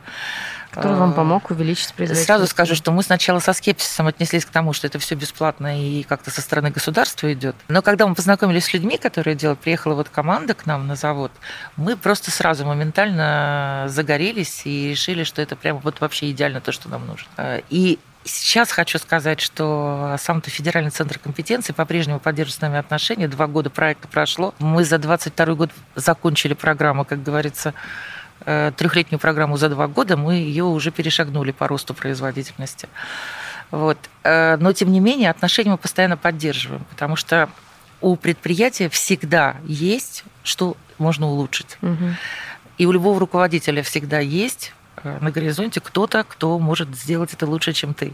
Который 0.71 0.97
вам 0.97 1.13
помог 1.13 1.51
увеличить 1.51 1.93
производительность? 1.93 2.27
Сразу 2.27 2.47
скажу, 2.47 2.75
что 2.75 2.91
мы 2.91 3.03
сначала 3.03 3.39
со 3.39 3.53
скепсисом 3.53 4.07
отнеслись 4.07 4.45
к 4.45 4.49
тому, 4.49 4.73
что 4.73 4.87
это 4.87 4.99
все 4.99 5.15
бесплатно 5.15 5.79
и 5.79 6.03
как-то 6.03 6.31
со 6.31 6.41
стороны 6.41 6.71
государства 6.71 7.31
идет. 7.31 7.55
Но 7.67 7.81
когда 7.81 8.07
мы 8.07 8.15
познакомились 8.15 8.65
с 8.65 8.73
людьми, 8.73 8.97
которые 8.97 9.35
делают, 9.35 9.59
приехала 9.59 9.93
вот 9.93 10.09
команда 10.09 10.53
к 10.53 10.65
нам 10.65 10.87
на 10.87 10.95
завод, 10.95 11.31
мы 11.75 11.97
просто 11.97 12.31
сразу 12.31 12.65
моментально 12.65 13.85
загорелись 13.87 14.61
и 14.65 14.89
решили, 14.89 15.23
что 15.23 15.41
это 15.41 15.55
прямо 15.55 15.79
вот 15.79 15.99
вообще 16.01 16.31
идеально 16.31 16.61
то, 16.61 16.71
что 16.71 16.89
нам 16.89 17.05
нужно. 17.05 17.61
И 17.69 17.99
Сейчас 18.23 18.71
хочу 18.71 18.99
сказать, 18.99 19.41
что 19.41 20.15
сам-то 20.19 20.51
федеральный 20.51 20.91
центр 20.91 21.17
компетенции 21.17 21.73
по-прежнему 21.73 22.19
поддерживает 22.19 22.59
с 22.59 22.61
нами 22.61 22.77
отношения. 22.77 23.27
Два 23.27 23.47
года 23.47 23.71
проекта 23.71 24.07
прошло. 24.07 24.53
Мы 24.59 24.83
за 24.85 24.99
22 24.99 25.55
год 25.55 25.71
закончили 25.95 26.53
программу, 26.53 27.03
как 27.03 27.23
говорится, 27.23 27.73
трехлетнюю 28.43 29.19
программу 29.19 29.57
за 29.57 29.69
два 29.69 29.87
года, 29.87 30.17
мы 30.17 30.35
ее 30.35 30.63
уже 30.63 30.91
перешагнули 30.91 31.51
по 31.51 31.67
росту 31.67 31.93
производительности. 31.93 32.87
Вот. 33.71 33.97
Э, 34.23 34.57
но, 34.57 34.73
тем 34.73 34.91
не 34.91 34.99
менее, 34.99 35.29
отношения 35.29 35.71
мы 35.71 35.77
постоянно 35.77 36.17
поддерживаем, 36.17 36.85
потому 36.89 37.15
что 37.15 37.49
у 38.01 38.15
предприятия 38.15 38.89
всегда 38.89 39.55
есть, 39.65 40.23
что 40.43 40.75
можно 40.97 41.27
улучшить. 41.27 41.77
Угу. 41.81 42.15
И 42.77 42.85
у 42.85 42.91
любого 42.91 43.19
руководителя 43.19 43.81
всегда 43.83 44.19
есть 44.19 44.73
э, 45.03 45.17
на 45.21 45.31
горизонте 45.31 45.79
кто-то, 45.79 46.23
кто 46.23 46.59
может 46.59 46.95
сделать 46.95 47.33
это 47.33 47.47
лучше, 47.47 47.73
чем 47.73 47.93
ты. 47.93 48.13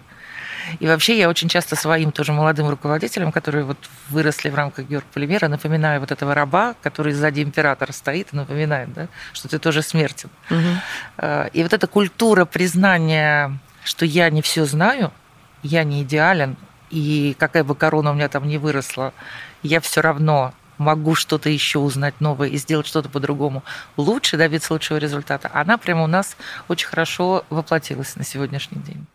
И 0.80 0.88
вообще 0.88 1.18
я 1.18 1.30
очень 1.30 1.50
часто 1.50 1.76
своим 1.76 2.12
тоже 2.12 2.34
молодым 2.34 2.70
руководителям, 2.70 3.32
которые 3.32 3.64
вот 3.64 3.78
выросли 4.10 4.50
в 4.50 4.56
рамках 4.56 4.88
Георг 4.88 5.06
Полимера, 5.14 5.48
напоминаю 5.48 6.00
вот 6.00 6.12
этого 6.12 6.34
раба, 6.34 6.76
который 6.82 7.14
сзади 7.14 7.42
императора 7.42 7.92
стоит 7.92 8.34
и 8.34 8.36
напоминает, 8.36 8.94
да, 8.94 9.08
что 9.34 9.48
ты 9.48 9.60
тоже 9.60 9.82
смертен. 9.82 10.30
Угу. 10.50 11.28
И 11.54 11.64
вот 11.64 11.74
эта 11.74 11.88
культура 11.88 12.46
признания, 12.46 13.58
что 13.84 14.06
я 14.06 14.30
не 14.30 14.42
все 14.42 14.66
знаю, 14.66 15.12
я 15.64 15.84
не 15.84 16.04
идеален, 16.04 16.58
и 16.90 17.36
какая 17.38 17.64
бы 17.64 17.76
корона 17.76 18.12
у 18.12 18.14
меня 18.14 18.30
там 18.30 18.48
не 18.48 18.58
выросла, 18.58 19.14
я 19.64 19.82
все 19.82 20.02
равно 20.02 20.54
могу 20.78 21.16
что-то 21.16 21.50
еще 21.50 21.80
узнать 21.80 22.22
новое 22.22 22.50
и 22.50 22.58
сделать 22.58 22.88
что-то 22.88 23.10
по-другому 23.10 23.64
лучше, 23.98 24.38
добиться 24.38 24.74
лучшего 24.74 24.98
результата, 24.98 25.50
она 25.54 25.78
прямо 25.78 26.04
у 26.04 26.08
нас 26.08 26.38
очень 26.68 26.88
хорошо 26.88 27.44
воплотилась 27.50 28.16
на 28.16 28.24
сегодняшний 28.24 28.82
день. 28.82 29.06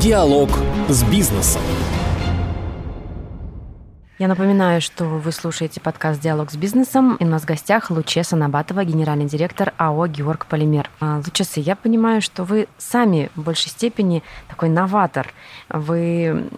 Диалог 0.00 0.50
с 0.88 1.04
бизнесом. 1.04 1.62
Я 4.18 4.28
напоминаю, 4.28 4.80
что 4.80 5.04
вы 5.04 5.32
слушаете 5.32 5.80
подкаст 5.80 6.20
«Диалог 6.20 6.50
с 6.50 6.56
бизнесом». 6.56 7.16
И 7.16 7.24
у 7.24 7.26
нас 7.26 7.42
в 7.42 7.46
гостях 7.46 7.90
Лучеса 7.90 8.36
Набатова, 8.36 8.84
генеральный 8.84 9.26
директор 9.26 9.72
АО 9.76 10.06
«Георг 10.06 10.46
Полимер». 10.46 10.90
А, 11.00 11.18
Лучеса, 11.18 11.60
я 11.60 11.76
понимаю, 11.76 12.22
что 12.22 12.44
вы 12.44 12.68
сами 12.78 13.30
в 13.34 13.42
большей 13.42 13.70
степени 13.70 14.22
такой 14.48 14.68
новатор. 14.68 15.32
Вы 15.68 16.48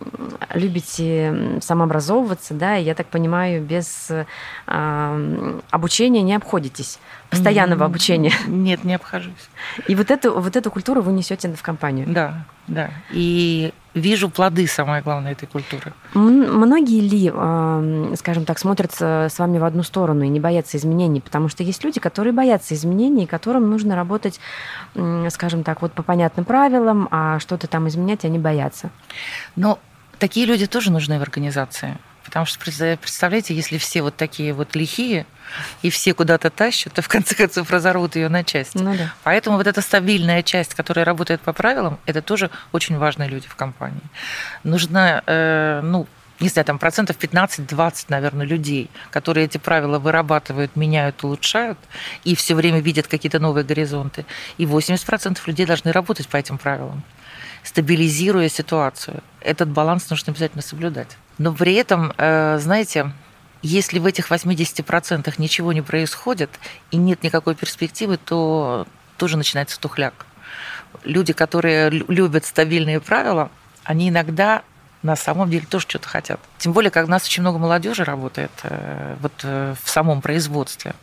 любите 0.54 1.58
самообразовываться, 1.60 2.54
да, 2.54 2.76
и 2.78 2.84
я 2.84 2.94
так 2.94 3.06
понимаю, 3.06 3.62
без 3.62 4.10
э, 4.10 5.60
обучения 5.70 6.22
не 6.22 6.34
обходитесь 6.34 6.98
постоянного 7.36 7.84
обучения. 7.84 8.32
Нет, 8.46 8.84
не 8.84 8.94
обхожусь. 8.94 9.48
И 9.86 9.94
вот 9.94 10.10
эту, 10.10 10.38
вот 10.40 10.56
эту 10.56 10.70
культуру 10.70 11.02
вы 11.02 11.12
несете 11.12 11.52
в 11.52 11.62
компанию. 11.62 12.06
Да, 12.08 12.44
да. 12.66 12.90
И 13.10 13.72
вижу 13.94 14.28
плоды, 14.28 14.66
самое 14.66 15.02
главное, 15.02 15.32
этой 15.32 15.46
культуры. 15.46 15.92
Многие 16.14 17.00
ли, 17.00 18.16
скажем 18.16 18.44
так, 18.44 18.58
смотрят 18.58 18.92
с 18.94 19.38
вами 19.38 19.58
в 19.58 19.64
одну 19.64 19.82
сторону 19.82 20.24
и 20.24 20.28
не 20.28 20.40
боятся 20.40 20.76
изменений? 20.76 21.20
Потому 21.20 21.48
что 21.48 21.62
есть 21.62 21.84
люди, 21.84 22.00
которые 22.00 22.32
боятся 22.32 22.74
изменений, 22.74 23.26
которым 23.26 23.70
нужно 23.70 23.96
работать, 23.96 24.40
скажем 25.30 25.62
так, 25.62 25.82
вот 25.82 25.92
по 25.92 26.02
понятным 26.02 26.44
правилам, 26.44 27.08
а 27.10 27.38
что-то 27.38 27.66
там 27.66 27.88
изменять 27.88 28.24
они 28.24 28.38
боятся. 28.38 28.90
Но 29.54 29.78
такие 30.18 30.46
люди 30.46 30.66
тоже 30.66 30.90
нужны 30.90 31.18
в 31.18 31.22
организации. 31.22 31.96
Потому 32.26 32.44
что, 32.44 32.58
представляете, 32.58 33.54
если 33.54 33.78
все 33.78 34.02
вот 34.02 34.16
такие 34.16 34.52
вот 34.52 34.74
лихие, 34.74 35.26
и 35.82 35.90
все 35.90 36.12
куда-то 36.12 36.50
тащат, 36.50 36.92
то 36.92 37.02
в 37.02 37.08
конце 37.08 37.34
концов 37.34 37.70
разорвут 37.70 38.16
ее 38.16 38.28
на 38.28 38.44
части. 38.44 38.78
Ну, 38.78 38.96
да. 38.96 39.14
Поэтому 39.22 39.56
вот 39.56 39.66
эта 39.66 39.80
стабильная 39.80 40.42
часть, 40.42 40.74
которая 40.74 41.04
работает 41.04 41.40
по 41.40 41.52
правилам, 41.52 41.98
это 42.04 42.20
тоже 42.20 42.50
очень 42.72 42.98
важные 42.98 43.28
люди 43.28 43.46
в 43.46 43.54
компании. 43.54 44.02
Нужно, 44.64 45.22
э, 45.26 45.80
ну, 45.82 46.06
не 46.40 46.48
знаю, 46.48 46.66
там 46.66 46.78
процентов 46.78 47.16
15-20, 47.18 48.06
наверное, 48.08 48.46
людей, 48.46 48.90
которые 49.10 49.46
эти 49.46 49.58
правила 49.58 49.98
вырабатывают, 49.98 50.76
меняют, 50.76 51.24
улучшают, 51.24 51.78
и 52.24 52.34
все 52.34 52.54
время 52.54 52.80
видят 52.80 53.06
какие-то 53.06 53.38
новые 53.38 53.64
горизонты. 53.64 54.26
И 54.58 54.64
80% 54.64 55.38
людей 55.46 55.66
должны 55.66 55.92
работать 55.92 56.28
по 56.28 56.36
этим 56.36 56.58
правилам, 56.58 57.02
стабилизируя 57.62 58.48
ситуацию. 58.48 59.22
Этот 59.40 59.70
баланс 59.70 60.10
нужно 60.10 60.32
обязательно 60.32 60.62
соблюдать. 60.62 61.16
Но 61.38 61.54
при 61.54 61.74
этом, 61.74 62.12
э, 62.18 62.58
знаете, 62.60 63.12
если 63.62 63.98
в 63.98 64.06
этих 64.06 64.30
80% 64.30 65.38
ничего 65.38 65.72
не 65.72 65.82
происходит 65.82 66.50
и 66.90 66.98
нет 66.98 67.22
никакой 67.22 67.54
перспективы, 67.54 68.18
то 68.18 68.86
тоже 69.16 69.36
начинается 69.38 69.80
тухляк. 69.80 70.26
Люди, 71.04 71.32
которые 71.32 71.90
любят 71.90 72.44
стабильные 72.44 73.00
правила, 73.00 73.50
они 73.84 74.10
иногда 74.10 74.62
на 75.06 75.16
самом 75.16 75.48
деле 75.48 75.64
тоже 75.66 75.86
что-то 75.88 76.08
хотят. 76.08 76.40
Тем 76.58 76.72
более, 76.72 76.90
когда 76.90 77.06
у 77.06 77.10
нас 77.10 77.24
очень 77.24 77.42
много 77.42 77.58
молодежи 77.58 78.04
работает 78.04 78.50
э, 78.64 79.16
вот 79.20 79.32
э, 79.44 79.74
в 79.82 79.88
самом 79.88 80.20
производстве. 80.20 80.94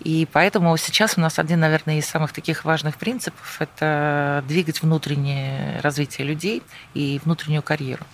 И 0.00 0.28
поэтому 0.30 0.76
сейчас 0.76 1.16
у 1.16 1.20
нас 1.20 1.38
один, 1.38 1.60
наверное, 1.60 1.98
из 1.98 2.06
самых 2.06 2.32
таких 2.32 2.64
важных 2.64 2.96
принципов– 2.96 3.56
это 3.58 4.44
двигать 4.46 4.82
внутреннее 4.82 5.80
развитие 5.80 6.26
людей 6.26 6.62
и 6.94 7.20
внутреннюю 7.24 7.62
карьеру 7.62 8.04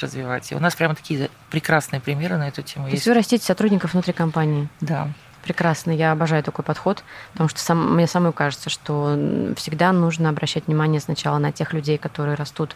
развивать. 0.00 0.52
И 0.52 0.54
у 0.54 0.60
нас 0.60 0.74
прямо 0.74 0.94
такие 0.94 1.30
прекрасные 1.50 2.00
примеры 2.00 2.36
на 2.36 2.48
эту 2.48 2.62
тему. 2.62 2.86
То 2.86 2.92
есть 2.92 3.06
вы 3.06 3.14
растите 3.14 3.44
сотрудников 3.44 3.94
внутри 3.94 4.12
компании? 4.12 4.68
Да. 4.80 5.08
Прекрасно, 5.44 5.90
я 5.90 6.12
обожаю 6.12 6.42
такой 6.42 6.64
подход, 6.64 7.04
потому 7.32 7.50
что 7.50 7.60
сам, 7.60 7.96
мне 7.96 8.06
самой 8.06 8.32
кажется, 8.32 8.70
что 8.70 9.14
всегда 9.56 9.92
нужно 9.92 10.30
обращать 10.30 10.68
внимание 10.68 11.02
сначала 11.02 11.36
на 11.36 11.52
тех 11.52 11.74
людей, 11.74 11.98
которые 11.98 12.34
растут, 12.34 12.74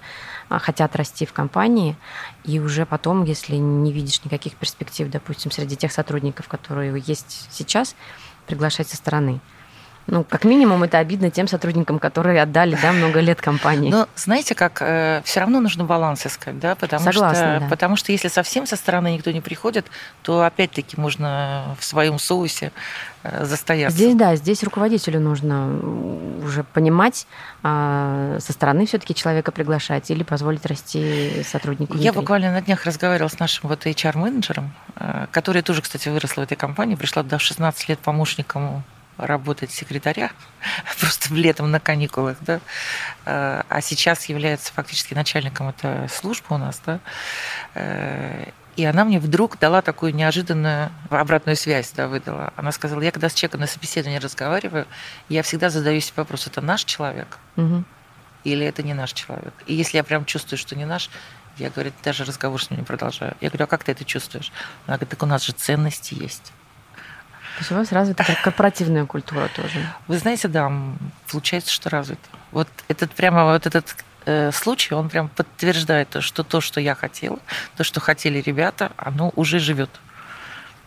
а, 0.50 0.58
хотят 0.58 0.94
расти 0.94 1.24
в 1.24 1.32
компании, 1.32 1.96
и 2.44 2.60
уже 2.60 2.84
потом, 2.84 3.24
если 3.24 3.56
не 3.56 3.90
видишь 3.90 4.22
никаких 4.22 4.54
перспектив, 4.54 5.08
допустим, 5.08 5.50
среди 5.50 5.76
тех 5.76 5.90
сотрудников, 5.90 6.46
которые 6.46 7.02
есть 7.06 7.48
сейчас, 7.50 7.96
приглашать 8.46 8.88
со 8.88 8.96
стороны. 8.96 9.40
Ну, 10.10 10.24
как 10.24 10.44
минимум, 10.44 10.82
это 10.84 10.98
обидно 10.98 11.30
тем 11.30 11.46
сотрудникам, 11.46 11.98
которые 11.98 12.40
отдали 12.40 12.78
да, 12.80 12.92
много 12.92 13.20
лет 13.20 13.42
компании. 13.42 13.90
Но 13.90 14.08
знаете, 14.16 14.54
как 14.54 14.78
э, 14.80 15.20
все 15.22 15.40
равно 15.40 15.60
нужно 15.60 15.84
баланс 15.84 16.26
искать, 16.26 16.58
да, 16.58 16.74
потому 16.76 17.04
Согласна, 17.04 17.56
что, 17.56 17.60
да. 17.60 17.66
потому 17.68 17.96
что 17.96 18.10
если 18.10 18.28
совсем 18.28 18.66
со 18.66 18.76
стороны 18.76 19.12
никто 19.12 19.30
не 19.32 19.42
приходит, 19.42 19.84
то 20.22 20.42
опять-таки 20.44 20.98
можно 20.98 21.76
в 21.78 21.84
своем 21.84 22.18
соусе 22.18 22.72
э, 23.22 23.44
застояться. 23.44 23.94
Здесь 23.94 24.14
да, 24.14 24.34
здесь 24.36 24.62
руководителю 24.62 25.20
нужно 25.20 25.78
уже 26.42 26.64
понимать, 26.64 27.26
а 27.62 28.38
со 28.40 28.54
стороны 28.54 28.86
все-таки 28.86 29.14
человека 29.14 29.52
приглашать 29.52 30.10
или 30.10 30.22
позволить 30.22 30.64
расти 30.64 31.42
сотруднику. 31.44 31.98
Я 31.98 32.12
внутри. 32.12 32.20
буквально 32.20 32.52
на 32.52 32.62
днях 32.62 32.86
разговаривала 32.86 33.28
с 33.28 33.38
нашим 33.38 33.68
вот 33.68 33.84
HR-менеджером, 33.84 34.72
э, 34.96 35.26
который 35.30 35.60
тоже, 35.60 35.82
кстати, 35.82 36.08
выросла 36.08 36.40
в 36.40 36.44
этой 36.44 36.56
компании, 36.56 36.94
пришла 36.94 37.22
в 37.22 37.38
16 37.38 37.90
лет 37.90 37.98
помощником 37.98 38.84
работать 39.18 39.70
секретаря, 39.70 40.30
просто 41.00 41.34
летом 41.34 41.70
на 41.70 41.80
каникулах, 41.80 42.36
да, 42.40 42.60
э, 43.26 43.62
а 43.68 43.80
сейчас 43.82 44.26
является 44.26 44.72
фактически 44.72 45.14
начальником 45.14 45.68
этой 45.68 46.08
службы 46.08 46.46
у 46.50 46.58
нас, 46.58 46.80
да, 46.86 47.00
э, 47.74 48.50
и 48.76 48.84
она 48.84 49.04
мне 49.04 49.18
вдруг 49.18 49.58
дала 49.58 49.82
такую 49.82 50.14
неожиданную 50.14 50.92
обратную 51.10 51.56
связь, 51.56 51.90
да, 51.96 52.06
выдала. 52.06 52.52
Она 52.54 52.70
сказала, 52.70 53.00
я 53.00 53.10
когда 53.10 53.28
с 53.28 53.34
человеком 53.34 53.62
на 53.62 53.66
собеседовании 53.66 54.20
разговариваю, 54.20 54.86
я 55.28 55.42
всегда 55.42 55.68
задаю 55.68 56.00
себе 56.00 56.14
вопрос, 56.18 56.46
это 56.46 56.60
наш 56.60 56.84
человек 56.84 57.38
угу. 57.56 57.82
или 58.44 58.64
это 58.64 58.84
не 58.84 58.94
наш 58.94 59.14
человек? 59.14 59.52
И 59.66 59.74
если 59.74 59.96
я 59.96 60.04
прям 60.04 60.24
чувствую, 60.24 60.58
что 60.58 60.76
не 60.76 60.84
наш, 60.84 61.10
я, 61.58 61.70
говорю, 61.70 61.90
даже 62.04 62.24
разговор 62.24 62.62
с 62.62 62.70
ним 62.70 62.80
не 62.80 62.86
продолжаю. 62.86 63.36
Я 63.40 63.48
говорю, 63.48 63.64
а 63.64 63.66
как 63.66 63.82
ты 63.82 63.90
это 63.90 64.04
чувствуешь? 64.04 64.52
Она 64.86 64.96
говорит, 64.96 65.10
так 65.10 65.22
у 65.24 65.26
нас 65.26 65.42
же 65.42 65.52
ценности 65.52 66.14
есть. 66.14 66.52
То 67.58 67.62
есть 67.62 67.72
у 67.72 67.74
вас 67.74 67.90
развита 67.90 68.24
корпоративная 68.44 69.04
культура 69.04 69.48
тоже. 69.48 69.84
Вы 70.06 70.18
знаете, 70.18 70.46
да, 70.46 70.70
получается, 71.28 71.72
что 71.72 71.90
развита. 71.90 72.20
Вот 72.52 72.68
этот 72.86 73.10
прямо 73.10 73.46
вот 73.46 73.66
этот 73.66 73.96
э, 74.26 74.52
случай, 74.52 74.94
он 74.94 75.08
прям 75.08 75.28
подтверждает, 75.28 76.18
что 76.20 76.44
то, 76.44 76.60
что 76.60 76.80
я 76.80 76.94
хотела, 76.94 77.40
то, 77.76 77.82
что 77.82 77.98
хотели 77.98 78.40
ребята, 78.40 78.92
оно 78.96 79.32
уже 79.34 79.58
живет. 79.58 79.90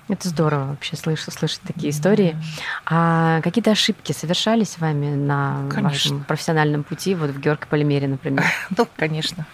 Это 0.07 0.29
здорово 0.29 0.67
вообще 0.67 0.95
слышать, 0.95 1.33
слышать 1.33 1.59
такие 1.67 1.89
истории. 1.89 2.37
А 2.85 3.41
какие-то 3.41 3.71
ошибки 3.71 4.13
совершались 4.13 4.77
вами 4.77 5.13
на 5.13 5.67
конечно. 5.69 5.83
вашем 5.89 6.23
профессиональном 6.23 6.83
пути, 6.83 7.15
вот 7.15 7.31
в 7.31 7.39
Георг 7.41 7.67
Полимере, 7.67 8.07
например? 8.07 8.45
Ну, 8.77 8.87
конечно. 8.95 9.45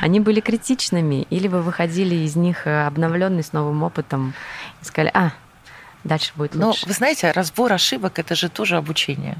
Они 0.00 0.18
были 0.18 0.40
критичными, 0.40 1.22
или 1.30 1.46
вы 1.46 1.62
выходили 1.62 2.16
из 2.16 2.34
них 2.34 2.66
э, 2.66 2.84
обновленный 2.84 3.44
с 3.44 3.52
новым 3.52 3.84
опытом 3.84 4.34
и 4.82 4.84
сказали, 4.84 5.12
а, 5.14 5.30
дальше 6.04 6.32
будет 6.36 6.54
лучше? 6.54 6.82
Ну, 6.82 6.88
вы 6.88 6.92
знаете, 6.94 7.30
разбор 7.30 7.72
ошибок– 7.72 8.18
это 8.20 8.34
же 8.34 8.48
тоже 8.48 8.76
обучение. 8.76 9.36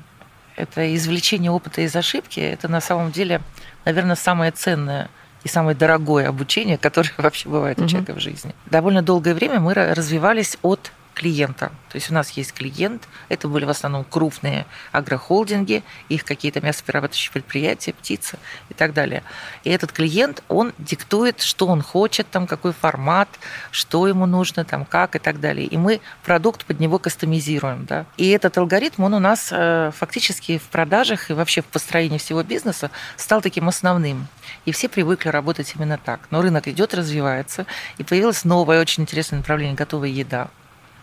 Это 0.57 0.95
извлечение 0.95 1.51
опыта 1.51 1.81
из 1.81 1.95
ошибки, 1.95 2.41
это 2.41 2.69
на 2.69 2.81
самом 2.81 3.11
деле, 3.13 3.41
наверное, 3.85 4.17
самое 4.17 4.51
ценное– 4.51 5.09
и 5.45 5.49
самое 5.49 5.77
дорогое 5.77 6.29
обучение, 6.29 6.79
которое 6.79 7.13
вообще 7.19 7.49
бывает 7.49 7.79
у 7.79 7.87
человека 7.87 8.15
в 8.15 8.21
жизни. 8.21 8.55
Довольно 8.67 9.03
долгое 9.03 9.35
время 9.35 9.61
мы 9.61 9.75
развивались 9.75 10.57
от 10.63 10.91
клиента. 11.15 11.73
То 11.89 11.97
есть 11.97 12.11
у 12.11 12.15
нас 12.15 12.31
есть 12.31 12.53
клиент, 12.53 13.09
это 13.29 13.49
были 13.49 13.65
в 13.65 13.71
основном 13.71 14.05
крупные 14.05 14.67
агрохолдинги, 14.93 15.85
их 16.09 16.25
какие-то 16.25 16.61
мясоперерабатывающие 16.61 17.33
предприятия, 17.33 17.93
птицы 17.93 18.39
и 18.69 18.75
так 18.75 18.93
далее. 18.93 19.23
И 19.63 19.71
этот 19.71 19.93
клиент, 19.93 20.43
он 20.49 20.73
диктует, 20.79 21.41
что 21.41 21.67
он 21.67 21.83
хочет, 21.83 22.29
там, 22.31 22.47
какой 22.47 22.73
формат, 22.73 23.29
что 23.71 24.09
ему 24.09 24.27
нужно, 24.27 24.65
там, 24.65 24.85
как 24.85 25.15
и 25.15 25.19
так 25.21 25.41
далее. 25.41 25.67
И 25.67 25.77
мы 25.77 26.01
продукт 26.25 26.65
под 26.65 26.81
него 26.81 26.99
кастомизируем. 26.99 27.87
Да? 27.87 28.07
И 28.17 28.29
этот 28.31 28.59
алгоритм, 28.59 29.05
он 29.05 29.15
у 29.15 29.21
нас 29.21 29.49
э, 29.53 29.93
фактически 29.97 30.59
в 30.59 30.65
продажах 30.65 31.31
и 31.31 31.35
вообще 31.35 31.63
в 31.63 31.67
построении 31.67 32.19
всего 32.19 32.43
бизнеса 32.43 32.91
стал 33.17 33.41
таким 33.41 33.69
основным. 33.69 34.27
И 34.65 34.73
все 34.73 34.89
привыкли 34.89 35.29
работать 35.29 35.73
именно 35.77 35.97
так. 35.97 36.21
Но 36.31 36.43
рынок 36.43 36.67
идет, 36.67 36.93
развивается, 36.93 37.67
и 37.99 38.03
появилось 38.03 38.45
новое 38.45 38.81
очень 38.81 39.05
интересное 39.05 39.39
направление– 39.39 39.77
готовая 39.77 40.09
еда. 40.09 40.49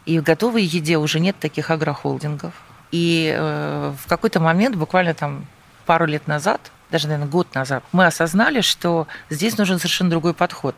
И 0.05 0.19
в 0.19 0.23
готовой 0.23 0.63
еде 0.63 0.97
уже 0.97 1.19
нет 1.19 1.37
таких 1.39 1.69
агрохолдингов. 1.69 2.53
И 2.91 3.33
э, 3.35 3.93
в 4.03 4.07
какой-то 4.07 4.39
момент, 4.39 4.75
буквально 4.75 5.13
там 5.13 5.45
пару 5.85 6.05
лет 6.05 6.27
назад, 6.27 6.71
даже, 6.91 7.07
наверное, 7.07 7.31
год 7.31 7.55
назад, 7.55 7.83
мы 7.93 8.05
осознали, 8.05 8.59
что 8.61 9.07
здесь 9.29 9.57
нужен 9.57 9.77
совершенно 9.77 10.09
другой 10.09 10.33
подход. 10.33 10.75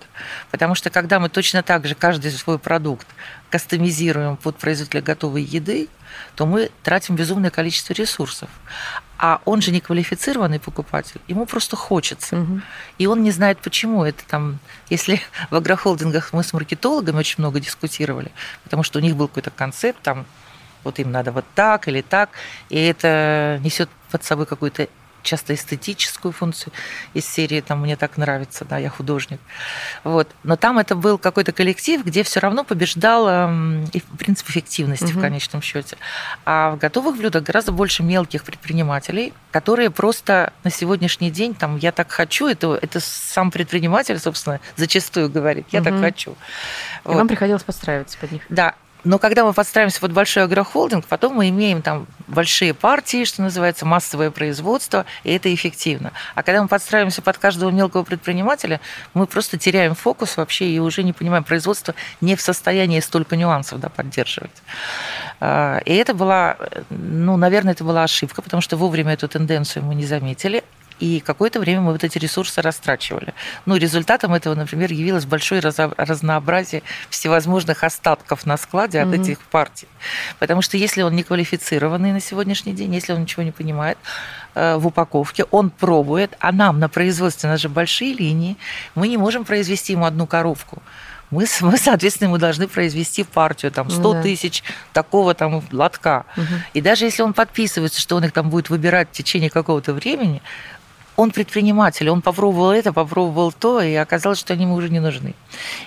Потому 0.51 0.75
что 0.75 0.91
когда 0.91 1.19
мы 1.19 1.27
точно 1.29 1.63
так 1.63 1.87
же 1.87 1.95
каждый 1.95 2.31
свой 2.31 2.59
продукт 2.59 3.07
кастомизируем 3.49 4.37
под 4.37 4.57
производителя 4.57 5.01
готовой 5.01 5.41
еды, 5.41 5.89
то 6.35 6.45
мы 6.45 6.69
тратим 6.83 7.15
безумное 7.15 7.49
количество 7.49 7.93
ресурсов. 7.93 8.49
А 9.25 9.39
он 9.45 9.61
же 9.61 9.71
не 9.71 9.79
квалифицированный 9.79 10.59
покупатель, 10.59 11.21
ему 11.29 11.45
просто 11.45 11.77
хочется. 11.77 12.39
Угу. 12.39 12.61
И 12.97 13.07
он 13.07 13.23
не 13.23 13.31
знает, 13.31 13.57
почему. 13.59 14.03
Это 14.03 14.21
там, 14.27 14.59
если 14.89 15.21
в 15.49 15.55
агрохолдингах 15.55 16.33
мы 16.33 16.43
с 16.43 16.51
маркетологами 16.51 17.19
очень 17.19 17.35
много 17.37 17.61
дискутировали, 17.61 18.31
потому 18.65 18.83
что 18.83 18.99
у 18.99 19.01
них 19.01 19.15
был 19.15 19.29
какой-то 19.29 19.49
концепт, 19.49 20.01
там, 20.03 20.25
вот 20.83 20.99
им 20.99 21.09
надо 21.09 21.31
вот 21.31 21.45
так 21.55 21.87
или 21.87 22.01
так, 22.01 22.31
и 22.67 22.77
это 22.77 23.61
несет 23.63 23.89
под 24.11 24.25
собой 24.25 24.45
какую-то 24.45 24.89
часто 25.23 25.53
эстетическую 25.55 26.31
функцию 26.31 26.73
из 27.13 27.25
серии 27.25 27.61
там 27.61 27.81
мне 27.81 27.95
так 27.95 28.17
нравится, 28.17 28.65
да, 28.65 28.77
я 28.77 28.89
художник. 28.89 29.39
Вот. 30.03 30.29
Но 30.43 30.55
там 30.55 30.77
это 30.77 30.95
был 30.95 31.17
какой-то 31.17 31.51
коллектив, 31.51 32.03
где 32.03 32.23
все 32.23 32.39
равно 32.39 32.63
побеждал 32.63 33.49
принцип 34.17 34.49
эффективности 34.49 35.05
угу. 35.05 35.19
в 35.19 35.21
конечном 35.21 35.61
счете. 35.61 35.97
А 36.45 36.71
в 36.71 36.77
готовых 36.77 37.17
блюдах 37.17 37.43
гораздо 37.43 37.71
больше 37.71 38.03
мелких 38.03 38.43
предпринимателей, 38.43 39.33
которые 39.51 39.89
просто 39.89 40.53
на 40.63 40.69
сегодняшний 40.69 41.31
день 41.31 41.55
там 41.55 41.77
я 41.77 41.91
так 41.91 42.11
хочу, 42.11 42.47
это, 42.47 42.77
это 42.81 42.99
сам 42.99 43.51
предприниматель, 43.51 44.19
собственно, 44.19 44.59
зачастую 44.75 45.29
говорит, 45.29 45.67
я 45.71 45.81
угу. 45.81 45.89
так 45.89 45.99
хочу. 45.99 46.31
И 46.31 46.35
вот. 47.05 47.15
вам 47.15 47.27
приходилось 47.27 47.63
подстраиваться 47.63 48.17
под 48.17 48.31
них. 48.31 48.43
Да, 48.49 48.75
но 49.03 49.19
когда 49.19 49.43
мы 49.43 49.53
подстраиваемся 49.53 49.99
под 49.99 50.13
большой 50.13 50.43
агрохолдинг, 50.43 51.05
потом 51.05 51.35
мы 51.35 51.49
имеем 51.49 51.81
там 51.81 52.07
большие 52.27 52.73
партии, 52.73 53.25
что 53.25 53.41
называется, 53.41 53.85
массовое 53.85 54.31
производство, 54.31 55.05
и 55.23 55.33
это 55.33 55.53
эффективно. 55.53 56.13
А 56.35 56.43
когда 56.43 56.61
мы 56.61 56.67
подстраиваемся 56.67 57.21
под 57.21 57.37
каждого 57.37 57.69
мелкого 57.69 58.03
предпринимателя, 58.03 58.79
мы 59.13 59.27
просто 59.27 59.57
теряем 59.57 59.95
фокус 59.95 60.37
вообще 60.37 60.67
и 60.69 60.79
уже 60.79 61.03
не 61.03 61.13
понимаем, 61.13 61.43
производство 61.43 61.95
не 62.21 62.35
в 62.35 62.41
состоянии 62.41 62.99
столько 63.01 63.35
нюансов 63.35 63.79
да, 63.79 63.89
поддерживать. 63.89 64.63
А, 65.39 65.79
и 65.85 65.93
это 65.93 66.13
была, 66.13 66.57
ну, 66.89 67.35
наверное, 67.37 67.73
это 67.73 67.83
была 67.83 68.03
ошибка, 68.03 68.41
потому 68.41 68.61
что 68.61 68.77
вовремя 68.77 69.13
эту 69.13 69.27
тенденцию 69.27 69.83
мы 69.83 69.95
не 69.95 70.05
заметили. 70.05 70.63
И 70.99 71.19
какое-то 71.19 71.59
время 71.59 71.81
мы 71.81 71.91
вот 71.91 72.03
эти 72.03 72.17
ресурсы 72.17 72.61
растрачивали. 72.61 73.33
Ну, 73.65 73.75
результатом 73.75 74.33
этого, 74.33 74.55
например, 74.55 74.91
явилось 74.91 75.25
большое 75.25 75.61
разнообразие 75.61 76.83
всевозможных 77.09 77.83
остатков 77.83 78.45
на 78.45 78.57
складе 78.57 79.01
от 79.01 79.09
mm-hmm. 79.09 79.21
этих 79.21 79.39
партий. 79.39 79.87
Потому 80.39 80.61
что 80.61 80.77
если 80.77 81.01
он 81.01 81.15
не 81.15 81.23
квалифицированный 81.23 82.11
на 82.11 82.19
сегодняшний 82.19 82.73
день, 82.73 82.93
если 82.93 83.13
он 83.13 83.21
ничего 83.21 83.43
не 83.43 83.51
понимает 83.51 83.97
э, 84.55 84.75
в 84.77 84.87
упаковке, 84.87 85.45
он 85.51 85.69
пробует, 85.69 86.35
а 86.39 86.51
нам 86.51 86.79
на 86.79 86.89
производстве, 86.89 87.49
у 87.49 87.51
нас 87.51 87.61
же 87.61 87.69
большие 87.69 88.13
линии, 88.13 88.57
мы 88.95 89.07
не 89.07 89.17
можем 89.17 89.45
произвести 89.45 89.93
ему 89.93 90.05
одну 90.05 90.27
коровку 90.27 90.81
мы, 91.33 91.45
мы, 91.61 91.77
соответственно, 91.77 92.29
мы 92.29 92.37
должны 92.37 92.67
произвести 92.67 93.23
партию, 93.23 93.71
там, 93.71 93.89
100 93.89 94.13
да. 94.13 94.21
тысяч 94.21 94.63
такого 94.93 95.33
там 95.33 95.63
лотка. 95.71 96.25
Угу. 96.37 96.45
И 96.75 96.81
даже 96.81 97.05
если 97.05 97.23
он 97.23 97.33
подписывается, 97.33 97.99
что 97.99 98.15
он 98.15 98.25
их 98.25 98.31
там 98.31 98.49
будет 98.49 98.69
выбирать 98.69 99.09
в 99.09 99.11
течение 99.11 99.49
какого-то 99.49 99.93
времени, 99.93 100.41
он 101.15 101.31
предприниматель, 101.31 102.09
он 102.09 102.21
попробовал 102.21 102.71
это, 102.71 102.93
попробовал 102.93 103.51
то, 103.51 103.81
и 103.81 103.93
оказалось, 103.95 104.39
что 104.39 104.53
они 104.53 104.63
ему 104.63 104.75
уже 104.75 104.89
не 104.89 104.99
нужны. 104.99 105.35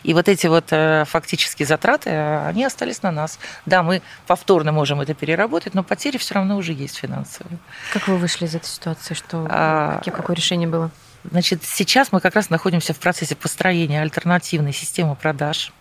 И 0.03 0.15
вот 0.15 0.29
эти 0.29 0.47
вот 0.47 0.67
э, 0.71 1.05
фактические 1.07 1.67
затраты, 1.67 2.11
они 2.11 2.65
остались 2.65 3.03
на 3.03 3.11
нас. 3.11 3.39
Да, 3.67 3.83
мы 3.83 4.03
повторно 4.27 4.73
можем 4.73 5.01
это 5.01 5.15
переработать, 5.15 5.75
но 5.75 5.83
потери 5.83 6.19
все 6.19 6.35
равно 6.35 6.57
уже 6.57 6.73
есть 6.73 6.97
финансовые. 6.97 7.59
Как 7.93 8.09
вы 8.09 8.19
вышли 8.19 8.47
из 8.47 8.55
этой 8.55 8.69
ситуации? 8.69 9.15
Что, 9.15 9.47
а, 9.49 10.01
какое 10.05 10.37
решение 10.37 10.69
было? 10.69 10.91
Значит, 11.31 11.65
сейчас 11.65 12.13
мы 12.13 12.21
как 12.21 12.35
раз 12.35 12.51
находимся 12.51 12.95
в 12.95 12.99
процессе 12.99 13.35
построения 13.35 14.01
альтернативной 14.01 14.73
системы 14.73 15.17
продаж 15.17 15.73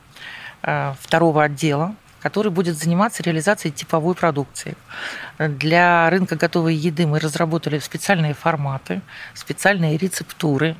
э, 0.63 0.93
второго 0.99 1.43
отдела 1.43 1.95
который 2.25 2.51
будет 2.51 2.75
заниматься 2.75 3.21
реализацией 3.21 3.71
типовой 3.71 4.15
продукции. 4.15 4.75
Для 5.37 6.09
рынка 6.09 6.35
готовой 6.35 6.73
еды 6.73 7.05
мы 7.05 7.19
разработали 7.19 7.77
специальные 7.77 8.33
форматы, 8.33 9.01
специальные 9.35 9.95
рецептуры, 9.95 10.75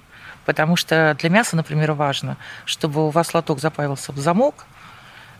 потому 0.47 0.75
что 0.75 1.15
для 1.19 1.29
мяса, 1.29 1.55
например, 1.55 1.91
важно, 1.91 2.37
чтобы 2.65 3.05
у 3.05 3.11
вас 3.11 3.35
лоток 3.35 3.59
запаивался 3.59 4.11
в 4.11 4.17
замок, 4.17 4.65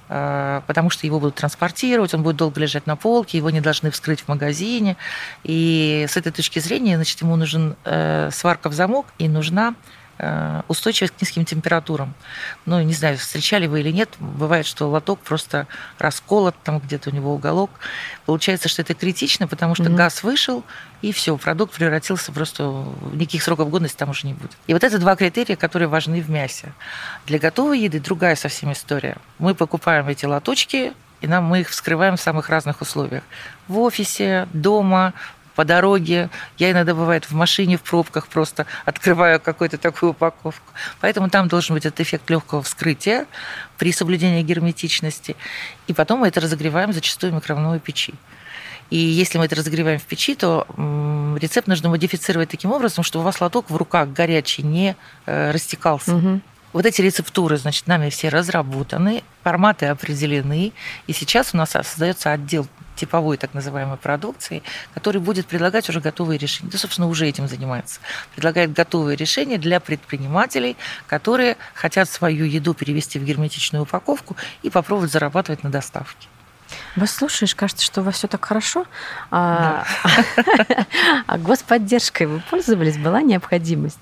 э, 0.09 0.61
потому 0.67 0.91
что 0.91 1.07
его 1.07 1.19
будут 1.19 1.37
транспортировать, 1.37 2.13
он 2.13 2.21
будет 2.21 2.35
долго 2.35 2.61
лежать 2.61 2.85
на 2.85 2.95
полке, 2.95 3.39
его 3.39 3.49
не 3.49 3.59
должны 3.59 3.89
вскрыть 3.89 4.21
в 4.21 4.27
магазине. 4.27 4.97
И 5.43 6.05
с 6.07 6.15
этой 6.17 6.31
точки 6.31 6.59
зрения, 6.59 6.97
значит, 6.97 7.19
ему 7.23 7.35
нужен 7.35 7.77
э, 7.83 8.29
сварка 8.31 8.69
в 8.69 8.73
замок 8.73 9.07
и 9.17 9.27
нужна 9.27 9.73
устойчивость 10.67 11.13
к 11.17 11.21
низким 11.21 11.43
температурам. 11.45 12.13
Ну, 12.65 12.81
не 12.81 12.93
знаю, 12.93 13.17
встречали 13.17 13.67
вы 13.67 13.81
или 13.81 13.91
нет, 13.91 14.09
бывает, 14.19 14.65
что 14.65 14.89
лоток 14.89 15.19
просто 15.19 15.67
расколот, 15.99 16.55
там 16.63 16.79
где-то 16.79 17.09
у 17.09 17.13
него 17.13 17.33
уголок. 17.33 17.69
Получается, 18.25 18.69
что 18.69 18.81
это 18.81 18.93
критично, 18.93 19.47
потому 19.47 19.75
что 19.75 19.85
mm-hmm. 19.85 19.95
газ 19.95 20.23
вышел, 20.23 20.63
и 21.01 21.11
все, 21.11 21.37
продукт 21.37 21.73
превратился 21.75 22.31
просто... 22.31 22.85
Никаких 23.13 23.43
сроков 23.43 23.69
годности 23.69 23.97
там 23.97 24.09
уже 24.09 24.25
не 24.27 24.33
будет. 24.33 24.51
И 24.67 24.73
вот 24.73 24.83
это 24.83 24.97
два 24.99 25.15
критерия, 25.15 25.55
которые 25.55 25.87
важны 25.87 26.21
в 26.21 26.29
мясе. 26.29 26.71
Для 27.25 27.37
готовой 27.37 27.79
еды 27.79 27.99
другая 27.99 28.35
совсем 28.35 28.71
история. 28.71 29.17
Мы 29.37 29.53
покупаем 29.53 30.07
эти 30.07 30.25
лоточки, 30.25 30.93
и 31.21 31.27
нам 31.27 31.45
мы 31.45 31.61
их 31.61 31.69
вскрываем 31.69 32.17
в 32.17 32.21
самых 32.21 32.49
разных 32.49 32.81
условиях. 32.81 33.23
В 33.67 33.79
офисе, 33.79 34.47
дома, 34.53 35.13
по 35.55 35.65
дороге. 35.65 36.29
Я 36.57 36.71
иногда, 36.71 36.93
бывает, 36.93 37.25
в 37.25 37.33
машине 37.33 37.77
в 37.77 37.81
пробках 37.81 38.27
просто 38.27 38.65
открываю 38.85 39.39
какую-то 39.39 39.77
такую 39.77 40.11
упаковку. 40.11 40.73
Поэтому 41.01 41.29
там 41.29 41.47
должен 41.47 41.75
быть 41.75 41.85
этот 41.85 42.01
эффект 42.01 42.29
легкого 42.29 42.61
вскрытия 42.61 43.25
при 43.77 43.91
соблюдении 43.91 44.43
герметичности. 44.43 45.35
И 45.87 45.93
потом 45.93 46.19
мы 46.19 46.27
это 46.27 46.41
разогреваем 46.41 46.93
зачастую 46.93 47.31
в 47.31 47.35
микроволновой 47.35 47.79
печи. 47.79 48.13
И 48.91 48.97
если 48.97 49.39
мы 49.39 49.45
это 49.45 49.55
разогреваем 49.55 49.99
в 49.99 50.03
печи, 50.03 50.35
то 50.35 50.67
рецепт 51.39 51.67
нужно 51.67 51.89
модифицировать 51.89 52.49
таким 52.49 52.71
образом, 52.71 53.03
чтобы 53.03 53.23
у 53.23 53.25
вас 53.25 53.41
лоток 53.41 53.69
в 53.69 53.75
руках 53.75 54.09
горячий 54.09 54.61
не 54.61 54.95
э, 55.25 55.51
растекался. 55.51 56.15
Угу. 56.15 56.41
Вот 56.73 56.85
эти 56.85 57.01
рецептуры, 57.01 57.57
значит, 57.57 57.87
нами 57.87 58.09
все 58.09 58.29
разработаны, 58.29 59.23
форматы 59.43 59.85
определены, 59.87 60.73
и 61.07 61.13
сейчас 61.13 61.53
у 61.53 61.57
нас 61.57 61.71
создается 61.71 62.31
отдел 62.31 62.67
типовой 62.95 63.37
так 63.37 63.53
называемой 63.53 63.97
продукции, 63.97 64.63
который 64.93 65.21
будет 65.21 65.47
предлагать 65.47 65.89
уже 65.89 66.01
готовые 66.01 66.37
решения. 66.37 66.69
Да, 66.71 66.77
собственно, 66.77 67.07
уже 67.07 67.27
этим 67.27 67.47
занимается. 67.47 67.99
Предлагает 68.33 68.73
готовые 68.73 69.15
решения 69.15 69.57
для 69.57 69.79
предпринимателей, 69.79 70.77
которые 71.07 71.57
хотят 71.73 72.09
свою 72.09 72.45
еду 72.45 72.73
перевести 72.73 73.19
в 73.19 73.23
герметичную 73.23 73.83
упаковку 73.83 74.35
и 74.63 74.69
попробовать 74.69 75.11
зарабатывать 75.11 75.63
на 75.63 75.69
доставке. 75.69 76.27
Вас 76.95 77.11
слушаешь, 77.11 77.53
кажется, 77.55 77.85
что 77.85 78.01
у 78.01 78.03
вас 78.03 78.15
все 78.15 78.27
так 78.27 78.43
хорошо. 78.43 78.85
А, 79.29 79.85
а 81.27 81.37
господдержкой 81.37 82.27
вы 82.27 82.41
пользовались? 82.49 82.97
Была 82.97 83.21
необходимость? 83.21 83.99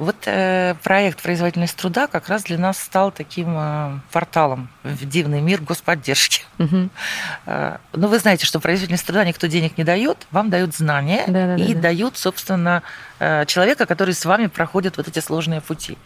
Вот 0.00 0.16
э, 0.24 0.76
проект 0.82 1.20
«Производительность 1.20 1.76
труда» 1.76 2.06
как 2.06 2.28
раз 2.28 2.44
для 2.44 2.56
нас 2.56 2.78
стал 2.78 3.12
таким 3.12 3.54
э, 3.54 3.98
порталом 4.10 4.70
в 4.82 5.06
дивный 5.06 5.42
мир 5.42 5.60
господдержки. 5.60 6.42
Угу. 6.58 6.88
Э, 7.44 7.76
ну, 7.92 8.08
вы 8.08 8.18
знаете, 8.18 8.46
что 8.46 8.60
производительность 8.60 9.04
труда 9.04 9.26
никто 9.26 9.46
денег 9.46 9.76
не 9.76 9.84
дает, 9.84 10.26
вам 10.30 10.48
дают 10.48 10.74
знания 10.74 11.24
да, 11.26 11.54
да, 11.54 11.62
и 11.62 11.74
да, 11.74 11.82
дают, 11.82 12.16
собственно, 12.16 12.82
э, 13.18 13.44
человека, 13.44 13.84
который 13.84 14.14
с 14.14 14.24
вами 14.24 14.46
проходит 14.46 14.96
вот 14.96 15.06
эти 15.06 15.18
сложные 15.18 15.60
пути. 15.60 15.98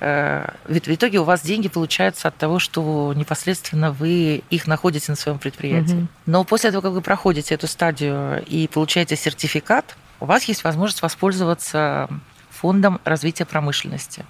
Э, 0.00 0.48
ведь 0.66 0.86
в 0.86 0.94
итоге 0.94 1.18
у 1.18 1.24
вас 1.24 1.42
деньги 1.42 1.68
получаются 1.68 2.28
от 2.28 2.38
того, 2.38 2.58
что 2.58 3.12
непосредственно 3.14 3.92
вы 3.92 4.44
их 4.48 4.66
находите 4.66 5.12
на 5.12 5.16
своем 5.16 5.38
предприятии. 5.38 5.94
Угу. 5.94 6.08
Но 6.24 6.44
после 6.44 6.70
того, 6.70 6.80
как 6.80 6.92
вы 6.92 7.02
проходите 7.02 7.54
эту 7.54 7.66
стадию 7.66 8.42
и 8.46 8.66
получаете 8.66 9.14
сертификат, 9.14 9.94
у 10.20 10.24
вас 10.24 10.44
есть 10.44 10.64
возможность 10.64 11.02
воспользоваться 11.02 12.08
фондом 12.56 13.00
развития 13.04 13.44
промышленности. 13.44 14.24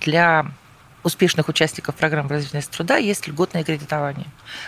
Для 0.00 0.46
успешных 1.02 1.48
участников 1.48 1.94
программы 1.94 2.30
развития 2.30 2.66
труда 2.70 2.96
есть 2.96 3.26
льготное 3.26 3.62
кредитование 3.62 4.26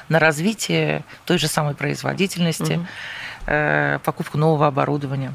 на 0.09 0.19
развитие 0.19 1.05
той 1.25 1.39
же 1.39 1.49
самой 1.49 1.75
производительности, 1.75 2.75
угу. 2.75 4.01
покупку 4.05 4.39
нового 4.39 4.67
оборудования. 4.67 5.35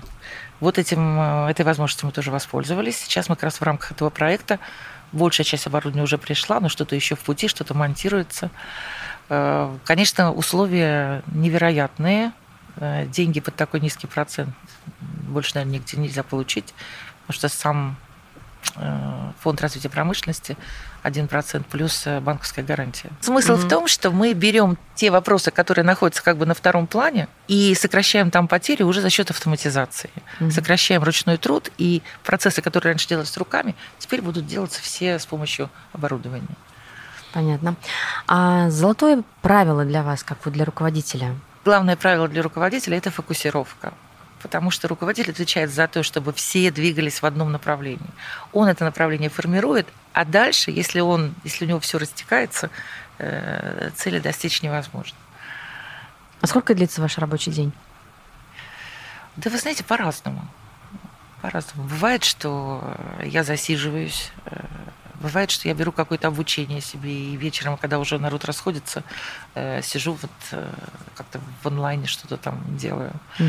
Вот 0.59 0.77
этим, 0.77 1.19
э, 1.19 1.49
этой 1.49 1.65
возможностью 1.65 2.05
мы 2.05 2.11
тоже 2.11 2.29
воспользовались. 2.29 2.97
Сейчас 2.99 3.29
мы 3.29 3.35
как 3.35 3.45
раз 3.45 3.59
в 3.59 3.63
рамках 3.63 3.93
этого 3.93 4.11
проекта 4.11 4.59
большая 5.11 5.43
часть 5.43 5.65
оборудования 5.65 6.03
уже 6.03 6.19
пришла, 6.19 6.59
но 6.59 6.69
что-то 6.69 6.95
еще 6.95 7.15
в 7.15 7.19
пути, 7.19 7.47
что-то 7.47 7.73
монтируется. 7.73 8.51
Э, 9.29 9.75
конечно, 9.85 10.31
условия 10.31 11.23
невероятные. 11.27 12.31
Деньги 13.07 13.41
под 13.41 13.57
такой 13.57 13.81
низкий 13.81 14.07
процент 14.07 14.55
больше, 15.31 15.55
наверное, 15.55 15.79
нигде 15.79 15.97
нельзя 15.97 16.23
получить, 16.23 16.73
потому 17.25 17.37
что 17.37 17.49
сам 17.49 17.95
э, 18.75 19.31
фонд 19.39 19.61
развития 19.61 19.89
промышленности 19.89 20.57
1% 21.03 21.63
плюс 21.69 22.07
банковская 22.21 22.63
гарантия. 22.63 23.09
Смысл 23.21 23.53
mm-hmm. 23.53 23.65
в 23.65 23.67
том, 23.69 23.87
что 23.87 24.11
мы 24.11 24.33
берем 24.33 24.77
те 24.95 25.09
вопросы, 25.09 25.51
которые 25.51 25.83
находятся 25.83 26.23
как 26.23 26.37
бы 26.37 26.45
на 26.45 26.53
втором 26.53 26.87
плане, 26.87 27.27
и 27.47 27.73
сокращаем 27.75 28.29
там 28.29 28.47
потери 28.47 28.83
уже 28.83 29.01
за 29.01 29.09
счет 29.09 29.31
автоматизации. 29.31 30.09
Mm-hmm. 30.39 30.51
Сокращаем 30.51 31.03
ручной 31.03 31.37
труд, 31.37 31.71
и 31.77 32.01
процессы, 32.23 32.61
которые 32.61 32.91
раньше 32.91 33.07
делались 33.07 33.35
руками, 33.37 33.75
теперь 33.97 34.21
будут 34.21 34.45
делаться 34.45 34.81
все 34.81 35.17
с 35.17 35.25
помощью 35.25 35.69
оборудования. 35.93 36.55
Понятно. 37.33 37.75
А 38.27 38.69
золотое 38.69 39.23
правило 39.41 39.85
для 39.85 40.03
вас, 40.03 40.23
как 40.23 40.37
вот 40.45 40.53
для 40.53 40.65
руководителя? 40.65 41.35
Главное 41.63 41.95
правило 41.95 42.27
для 42.27 42.41
руководителя– 42.41 42.97
это 42.99 43.11
фокусировка 43.11 43.93
потому 44.41 44.71
что 44.71 44.87
руководитель 44.87 45.31
отвечает 45.31 45.71
за 45.71 45.87
то, 45.87 46.03
чтобы 46.03 46.33
все 46.33 46.71
двигались 46.71 47.21
в 47.21 47.25
одном 47.25 47.51
направлении. 47.51 48.09
Он 48.51 48.67
это 48.67 48.83
направление 48.83 49.29
формирует, 49.29 49.87
а 50.13 50.25
дальше, 50.25 50.71
если, 50.71 50.99
он, 50.99 51.33
если 51.43 51.65
у 51.65 51.67
него 51.67 51.79
все 51.79 51.97
растекается, 51.97 52.69
э, 53.17 53.91
цели 53.95 54.19
достичь 54.19 54.61
невозможно. 54.61 55.17
А 56.41 56.47
сколько 56.47 56.73
длится 56.73 57.01
ваш 57.01 57.17
рабочий 57.17 57.51
день? 57.51 57.71
Да 59.37 59.49
вы 59.49 59.57
знаете, 59.57 59.83
по-разному. 59.83 60.45
По-разному. 61.41 61.87
Бывает, 61.87 62.23
что 62.23 62.97
я 63.23 63.43
засиживаюсь 63.43 64.31
э, 64.45 64.65
Бывает, 65.21 65.51
что 65.51 65.67
я 65.67 65.75
беру 65.75 65.91
какое-то 65.91 66.29
обучение 66.29 66.81
себе, 66.81 67.11
и 67.11 67.35
вечером, 67.35 67.77
когда 67.77 67.99
уже 67.99 68.17
народ 68.17 68.43
расходится, 68.43 69.03
э, 69.53 69.83
сижу 69.83 70.13
вот 70.13 70.31
как-то 71.13 71.39
в 71.61 71.67
онлайне 71.67 72.07
что-то 72.07 72.37
там 72.37 72.59
делаю. 72.75 73.13
Угу. 73.37 73.47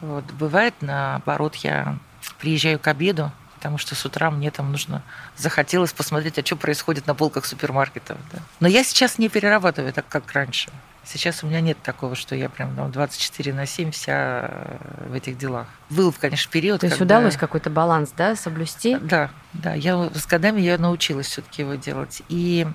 Вот. 0.00 0.24
Бывает, 0.32 0.74
наоборот, 0.80 1.56
я 1.56 1.98
приезжаю 2.38 2.78
к 2.78 2.86
обеду, 2.86 3.32
потому 3.56 3.78
что 3.78 3.94
с 3.94 4.04
утра 4.04 4.30
мне 4.30 4.50
там 4.50 4.70
нужно 4.70 5.02
захотелось 5.36 5.92
посмотреть, 5.92 6.38
а 6.38 6.46
что 6.46 6.56
происходит 6.56 7.06
на 7.06 7.14
полках 7.14 7.44
супермаркетов. 7.44 8.18
Да. 8.32 8.38
Но 8.60 8.68
я 8.68 8.84
сейчас 8.84 9.18
не 9.18 9.28
перерабатываю 9.28 9.92
так, 9.92 10.06
как 10.08 10.32
раньше. 10.32 10.70
Сейчас 11.04 11.42
у 11.42 11.46
меня 11.46 11.62
нет 11.62 11.78
такого, 11.82 12.14
что 12.14 12.34
я 12.34 12.50
прям 12.50 12.76
там 12.76 12.92
24 12.92 13.54
на 13.54 13.64
7 13.64 13.92
вся 13.92 14.50
э, 14.50 15.08
в 15.08 15.14
этих 15.14 15.38
делах. 15.38 15.66
Был, 15.88 16.12
конечно, 16.12 16.52
период, 16.52 16.80
То 16.80 16.86
есть 16.86 16.98
когда... 16.98 17.16
удалось 17.16 17.36
какой-то 17.36 17.70
баланс, 17.70 18.12
да, 18.14 18.36
соблюсти? 18.36 18.98
Да, 19.00 19.30
да. 19.54 19.72
Я 19.72 20.10
с 20.14 20.26
годами 20.26 20.60
я 20.60 20.76
научилась 20.76 21.28
все-таки 21.28 21.62
его 21.62 21.76
делать. 21.76 22.22
И 22.28 22.66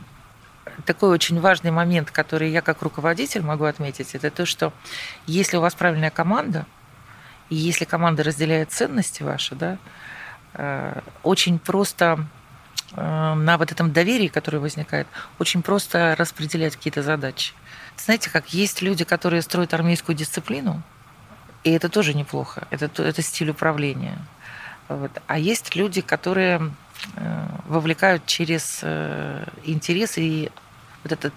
такой 0.85 1.09
очень 1.09 1.39
важный 1.39 1.69
момент, 1.69 2.09
который 2.09 2.49
я 2.49 2.61
как 2.61 2.81
руководитель 2.81 3.43
могу 3.43 3.65
отметить, 3.65 4.15
это 4.15 4.31
то, 4.31 4.47
что 4.47 4.73
если 5.27 5.57
у 5.57 5.61
вас 5.61 5.75
правильная 5.75 6.09
команда, 6.09 6.65
и 7.53 7.55
если 7.55 7.85
команда 7.85 8.23
разделяет 8.23 8.71
ценности 8.71 9.21
ваши, 9.21 9.53
да, 9.53 9.77
э, 10.55 11.01
очень 11.21 11.59
просто 11.59 12.25
э, 12.95 13.33
на 13.35 13.57
вот 13.59 13.71
этом 13.71 13.93
доверии, 13.93 14.27
которое 14.27 14.57
возникает, 14.57 15.07
очень 15.37 15.61
просто 15.61 16.15
распределять 16.17 16.75
какие-то 16.75 17.03
задачи. 17.03 17.53
Знаете, 17.95 18.31
как 18.31 18.55
есть 18.55 18.81
люди, 18.81 19.03
которые 19.05 19.43
строят 19.43 19.73
армейскую 19.75 20.15
дисциплину, 20.15 20.81
и 21.63 21.69
это 21.69 21.89
тоже 21.89 22.15
неплохо, 22.15 22.67
это, 22.71 22.89
это 23.03 23.21
стиль 23.21 23.51
управления. 23.51 24.17
Вот. 24.89 25.11
А 25.27 25.37
есть 25.37 25.75
люди, 25.75 26.01
которые 26.01 26.71
э, 27.15 27.47
вовлекают 27.67 28.25
через 28.25 28.79
э, 28.81 29.45
интерес 29.63 30.17
и 30.17 30.51
вот 31.03 31.11
этот 31.11 31.33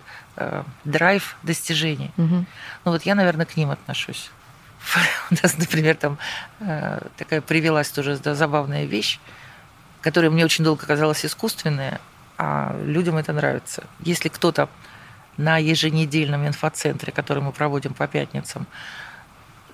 драйв 0.84 1.38
достижений. 1.42 2.10
Угу. 2.18 2.44
Ну 2.84 2.92
вот 2.92 3.02
я, 3.04 3.14
наверное, 3.14 3.46
к 3.46 3.56
ним 3.56 3.70
отношусь. 3.70 4.30
У 5.30 5.34
нас, 5.42 5.58
например, 5.58 5.96
там 5.96 6.18
такая 7.16 7.40
привелась 7.40 7.90
тоже 7.90 8.16
забавная 8.16 8.84
вещь, 8.84 9.18
которая 10.00 10.30
мне 10.30 10.44
очень 10.44 10.64
долго 10.64 10.86
казалась 10.86 11.24
искусственная, 11.24 12.00
а 12.38 12.76
людям 12.84 13.16
это 13.16 13.32
нравится. 13.32 13.84
Если 14.00 14.28
кто-то 14.28 14.68
на 15.36 15.58
еженедельном 15.58 16.46
инфоцентре, 16.46 17.12
который 17.12 17.42
мы 17.42 17.52
проводим 17.52 17.94
по 17.94 18.06
пятницам, 18.06 18.66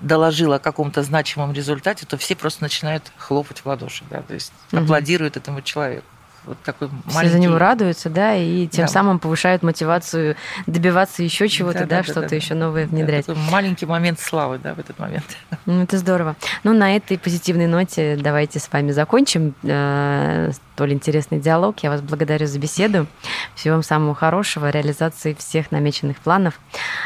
доложил 0.01 0.53
о 0.53 0.59
каком-то 0.59 1.03
значимом 1.03 1.53
результате, 1.53 2.07
то 2.07 2.17
все 2.17 2.35
просто 2.35 2.63
начинают 2.63 3.13
хлопать 3.17 3.61
в 3.61 3.67
ладоши, 3.67 4.05
да, 4.11 4.23
то 4.23 4.35
есть 4.35 4.53
угу. 4.73 4.83
аплодируют 4.83 5.37
этому 5.37 5.63
человеку 5.63 6.07
вот 6.45 6.59
такой 6.63 6.89
Все 6.89 7.15
маленький... 7.15 7.33
за 7.33 7.39
него 7.39 7.59
радуются, 7.59 8.11
да, 8.11 8.35
и 8.35 8.67
тем 8.67 8.87
да. 8.87 8.93
самым 8.93 9.19
повышают 9.19 9.63
мотивацию 9.63 10.37
добиваться 10.67 11.23
еще 11.23 11.49
чего-то, 11.49 11.81
да, 11.81 11.87
да, 11.87 11.97
да 11.99 12.03
что-то 12.03 12.29
да, 12.31 12.37
еще 12.37 12.55
новое 12.55 12.87
внедрять. 12.87 13.27
Да, 13.27 13.35
такой 13.35 13.51
маленький 13.51 13.87
момент 13.87 14.19
славы, 14.21 14.59
да, 14.59 14.75
в 14.75 14.79
этот 14.79 14.99
момент. 14.99 15.25
Ну, 15.65 15.85
это 15.85 15.97
здорово. 15.97 16.35
Ну, 16.65 16.73
на 16.73 16.97
этой 16.97 17.17
позитивной 17.19 17.67
ноте 17.67 18.19
давайте 18.21 18.59
с 18.59 18.71
вами 18.73 18.91
закончим 18.91 19.55
э, 19.63 20.51
столь 20.75 20.95
интересный 20.95 21.39
диалог. 21.39 21.79
Я 21.81 21.91
вас 21.91 22.01
благодарю 22.01 22.47
за 22.47 22.59
беседу. 22.59 23.07
Всего 23.55 23.75
вам 23.75 23.83
самого 23.85 24.15
хорошего, 24.15 24.71
реализации 24.71 25.35
всех 25.35 25.71
намеченных 25.71 26.19
планов. 26.19 26.59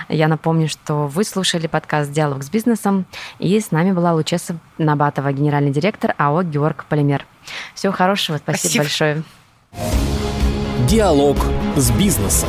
Я 0.09 0.29
напомню, 0.29 0.69
что 0.69 1.07
вы 1.07 1.25
слушали 1.25 1.67
подкаст 1.67 2.11
«Диалог 2.11 2.43
с 2.43 2.49
бизнесом», 2.49 3.05
и 3.39 3.61
с 3.61 3.71
нами 3.71 3.93
была 3.93 4.15
Лучеса 4.15 4.57
Набатова, 4.79 5.33
генеральный 5.33 5.73
директор 5.73 6.15
АО 6.17 6.43
«Георг 6.43 6.87
Полимер». 6.89 7.27
Всего 7.75 7.93
хорошего, 7.93 8.39
спасибо, 8.39 8.85
спасибо. 8.85 8.85
большое. 8.85 9.23
Диалог 10.89 11.39
с 11.77 11.91
бизнесом. 11.91 12.49